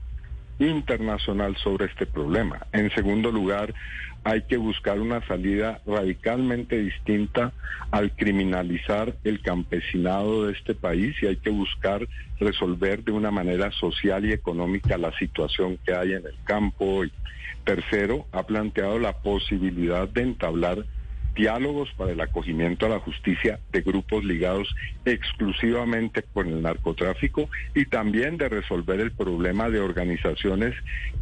internacional 0.59 1.55
sobre 1.57 1.85
este 1.85 2.05
problema. 2.05 2.67
En 2.73 2.91
segundo 2.91 3.31
lugar, 3.31 3.73
hay 4.25 4.41
que 4.41 4.57
buscar 4.57 4.99
una 4.99 5.25
salida 5.25 5.79
radicalmente 5.85 6.77
distinta 6.77 7.53
al 7.91 8.11
criminalizar 8.11 9.15
el 9.23 9.41
campesinado 9.41 10.45
de 10.45 10.53
este 10.53 10.75
país 10.75 11.15
y 11.21 11.27
hay 11.27 11.37
que 11.37 11.49
buscar 11.49 12.05
resolver 12.41 13.05
de 13.05 13.13
una 13.13 13.31
manera 13.31 13.71
social 13.71 14.25
y 14.25 14.33
económica 14.33 14.97
la 14.97 15.17
situación 15.17 15.79
que 15.85 15.93
hay 15.93 16.11
en 16.11 16.25
el 16.25 16.35
campo. 16.43 17.03
tercero, 17.63 18.25
ha 18.33 18.43
planteado 18.43 18.99
la 18.99 19.13
posibilidad 19.13 20.09
de 20.09 20.23
entablar 20.23 20.85
diálogos 21.37 21.89
para 21.95 22.11
el 22.11 22.19
acogimiento 22.19 22.87
a 22.87 22.89
la 22.89 22.99
justicia 22.99 23.59
de 23.71 23.81
grupos 23.81 24.25
ligados 24.25 24.67
exclusivamente 25.05 26.23
con 26.33 26.47
el 26.47 26.61
narcotráfico 26.61 27.49
y 27.75 27.85
también 27.85 28.37
de 28.37 28.49
resolver 28.49 28.99
el 28.99 29.11
problema 29.11 29.69
de 29.69 29.79
organizaciones 29.79 30.73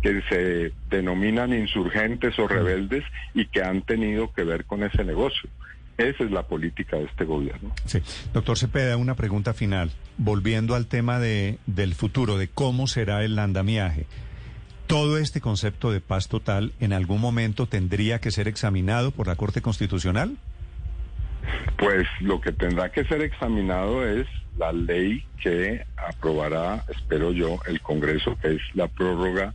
que 0.01 0.21
se 0.29 0.71
denominan 0.89 1.53
insurgentes 1.53 2.39
o 2.39 2.47
rebeldes 2.47 3.03
y 3.33 3.45
que 3.47 3.61
han 3.61 3.81
tenido 3.81 4.31
que 4.33 4.43
ver 4.43 4.65
con 4.65 4.83
ese 4.83 5.03
negocio. 5.03 5.49
Esa 5.97 6.25
es 6.25 6.31
la 6.31 6.43
política 6.43 6.97
de 6.97 7.05
este 7.05 7.23
gobierno. 7.23 7.73
Sí. 7.85 8.01
Doctor 8.33 8.57
Cepeda, 8.57 8.97
una 8.97 9.15
pregunta 9.15 9.53
final. 9.53 9.91
Volviendo 10.17 10.75
al 10.75 10.87
tema 10.87 11.19
de, 11.19 11.57
del 11.67 11.93
futuro, 11.93 12.37
de 12.37 12.47
cómo 12.47 12.87
será 12.87 13.23
el 13.23 13.39
andamiaje 13.39 14.05
todo 14.87 15.17
este 15.17 15.41
concepto 15.41 15.91
de 15.91 16.01
paz 16.01 16.27
total 16.27 16.73
en 16.79 16.93
algún 16.93 17.21
momento 17.21 17.65
tendría 17.65 18.19
que 18.19 18.31
ser 18.31 18.47
examinado 18.47 19.11
por 19.11 19.27
la 19.27 19.35
Corte 19.35 19.61
Constitucional? 19.61 20.37
Pues 21.77 22.07
lo 22.21 22.41
que 22.41 22.51
tendrá 22.51 22.91
que 22.91 23.03
ser 23.05 23.21
examinado 23.21 24.07
es 24.07 24.27
la 24.57 24.71
ley 24.71 25.25
que 25.41 25.85
aprobará, 25.97 26.85
espero 26.89 27.31
yo, 27.31 27.59
el 27.67 27.81
Congreso, 27.81 28.37
que 28.41 28.55
es 28.55 28.61
la 28.73 28.87
prórroga 28.87 29.53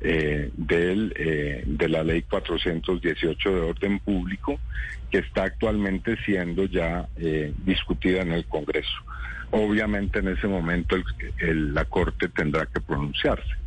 eh, 0.00 0.50
del, 0.56 1.12
eh, 1.16 1.62
de 1.66 1.88
la 1.88 2.02
ley 2.02 2.22
418 2.22 3.54
de 3.54 3.60
orden 3.60 3.98
público, 3.98 4.58
que 5.10 5.18
está 5.18 5.44
actualmente 5.44 6.16
siendo 6.24 6.64
ya 6.64 7.06
eh, 7.16 7.52
discutida 7.64 8.22
en 8.22 8.32
el 8.32 8.46
Congreso. 8.46 8.96
Obviamente 9.50 10.20
en 10.20 10.28
ese 10.28 10.46
momento 10.46 10.96
la 11.38 11.84
Corte 11.84 12.28
tendrá 12.28 12.66
que 12.66 12.80
pronunciarse. 12.80 13.59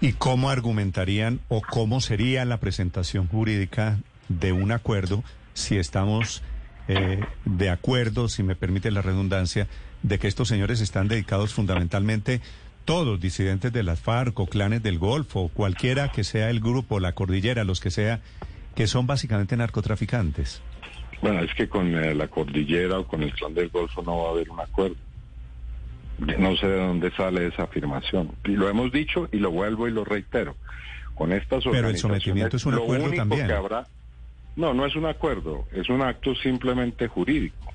¿Y 0.00 0.12
cómo 0.12 0.50
argumentarían 0.50 1.40
o 1.48 1.60
cómo 1.60 2.00
sería 2.00 2.44
la 2.44 2.58
presentación 2.58 3.26
jurídica 3.26 3.98
de 4.28 4.52
un 4.52 4.72
acuerdo 4.72 5.24
si 5.54 5.76
estamos 5.76 6.42
eh, 6.88 7.20
de 7.44 7.70
acuerdo, 7.70 8.28
si 8.28 8.42
me 8.42 8.56
permite 8.56 8.90
la 8.90 9.02
redundancia, 9.02 9.68
de 10.02 10.18
que 10.18 10.28
estos 10.28 10.48
señores 10.48 10.80
están 10.80 11.08
dedicados 11.08 11.54
fundamentalmente 11.54 12.40
todos 12.84 13.20
disidentes 13.20 13.72
de 13.72 13.82
las 13.82 14.00
FARC 14.00 14.38
o 14.40 14.46
clanes 14.46 14.82
del 14.82 14.98
Golfo, 14.98 15.50
cualquiera 15.54 16.10
que 16.10 16.24
sea 16.24 16.50
el 16.50 16.60
grupo, 16.60 16.98
la 16.98 17.12
cordillera, 17.12 17.62
los 17.62 17.80
que 17.80 17.90
sea, 17.90 18.20
que 18.74 18.86
son 18.86 19.06
básicamente 19.06 19.56
narcotraficantes? 19.56 20.62
Bueno, 21.22 21.42
es 21.42 21.54
que 21.54 21.68
con 21.68 21.94
eh, 21.94 22.14
la 22.14 22.28
cordillera 22.28 22.98
o 22.98 23.06
con 23.06 23.22
el 23.22 23.32
clan 23.34 23.54
del 23.54 23.68
Golfo 23.68 24.02
no 24.02 24.18
va 24.18 24.28
a 24.28 24.32
haber 24.32 24.50
un 24.50 24.60
acuerdo. 24.60 24.96
No 26.20 26.56
sé 26.56 26.66
de 26.66 26.78
dónde 26.78 27.10
sale 27.12 27.46
esa 27.46 27.64
afirmación. 27.64 28.32
Y 28.44 28.50
lo 28.50 28.68
hemos 28.68 28.92
dicho 28.92 29.28
y 29.32 29.38
lo 29.38 29.50
vuelvo 29.50 29.88
y 29.88 29.90
lo 29.90 30.04
reitero. 30.04 30.56
Con 31.14 31.32
estas 31.32 31.64
Pero 31.64 31.88
el 31.88 31.98
sometimiento 31.98 32.56
es 32.56 32.66
un 32.66 32.74
acuerdo 32.74 33.10
también. 33.12 33.48
no, 34.56 34.74
no 34.74 34.86
es 34.86 34.96
un 34.96 35.06
acuerdo, 35.06 35.66
es 35.72 35.88
un 35.88 36.02
acto 36.02 36.34
simplemente 36.34 37.08
jurídico. 37.08 37.74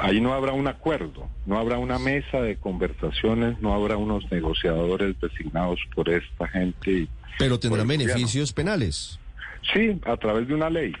ahí 0.00 0.20
no 0.20 0.34
habrá 0.34 0.52
un 0.52 0.66
acuerdo, 0.66 1.28
no 1.46 1.58
habrá 1.58 1.78
una 1.78 1.98
mesa 1.98 2.40
de 2.40 2.56
conversaciones, 2.56 3.60
no 3.60 3.74
habrá 3.74 3.96
unos 3.96 4.30
negociadores 4.30 5.18
designados 5.20 5.80
por 5.94 6.08
esta 6.08 6.48
gente. 6.48 7.08
Pero 7.38 7.58
tendrán 7.58 7.86
beneficios 7.86 8.52
penales. 8.52 9.18
Sí, 9.72 10.00
a 10.04 10.16
través 10.16 10.48
de 10.48 10.54
una 10.54 10.70
ley. 10.70 10.92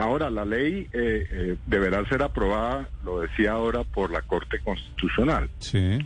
Ahora, 0.00 0.30
la 0.30 0.46
ley 0.46 0.88
eh, 0.92 1.26
eh, 1.30 1.56
deberá 1.66 2.08
ser 2.08 2.22
aprobada, 2.22 2.88
lo 3.04 3.20
decía 3.20 3.52
ahora, 3.52 3.84
por 3.84 4.10
la 4.10 4.22
Corte 4.22 4.58
Constitucional. 4.60 5.50
Sí. 5.58 5.98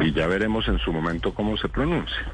Y 0.00 0.12
ya 0.12 0.26
veremos 0.26 0.66
en 0.66 0.78
su 0.80 0.92
momento 0.92 1.32
cómo 1.32 1.56
se 1.56 1.68
pronuncia. 1.68 2.32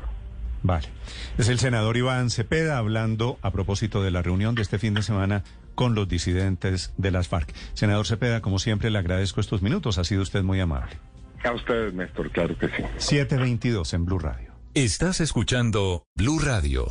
Vale. 0.63 0.89
Es 1.37 1.51
el 1.51 1.59
senador 1.59 1.99
Iván 1.99 2.31
Cepeda 2.31 2.79
hablando 2.79 3.39
a 3.43 3.51
propósito 3.51 4.03
de 4.03 4.11
la 4.11 4.23
reunión 4.23 4.55
de 4.55 4.63
este 4.63 4.79
fin 4.79 4.95
de 4.95 5.03
semana 5.03 5.45
con 5.75 5.95
los 5.95 6.09
disidentes 6.09 6.95
de 6.97 7.11
las 7.11 7.29
FARC. 7.29 7.55
Senador 7.75 8.07
Cepeda, 8.07 8.41
como 8.41 8.59
siempre, 8.59 8.91
le 8.91 8.99
agradezco 8.99 9.41
estos 9.41 9.61
minutos. 9.61 9.99
Ha 9.99 10.05
sido 10.05 10.23
usted 10.23 10.43
muy 10.43 10.61
amable. 10.61 10.97
A 11.45 11.53
usted, 11.53 11.93
Néstor, 11.93 12.31
claro 12.31 12.57
que 12.57 12.69
sí. 12.69 12.83
722 12.97 13.93
en 13.93 14.05
Blue 14.07 14.19
Radio. 14.19 14.55
Estás 14.75 15.21
escuchando 15.21 16.07
Blue 16.17 16.39
Radio. 16.39 16.87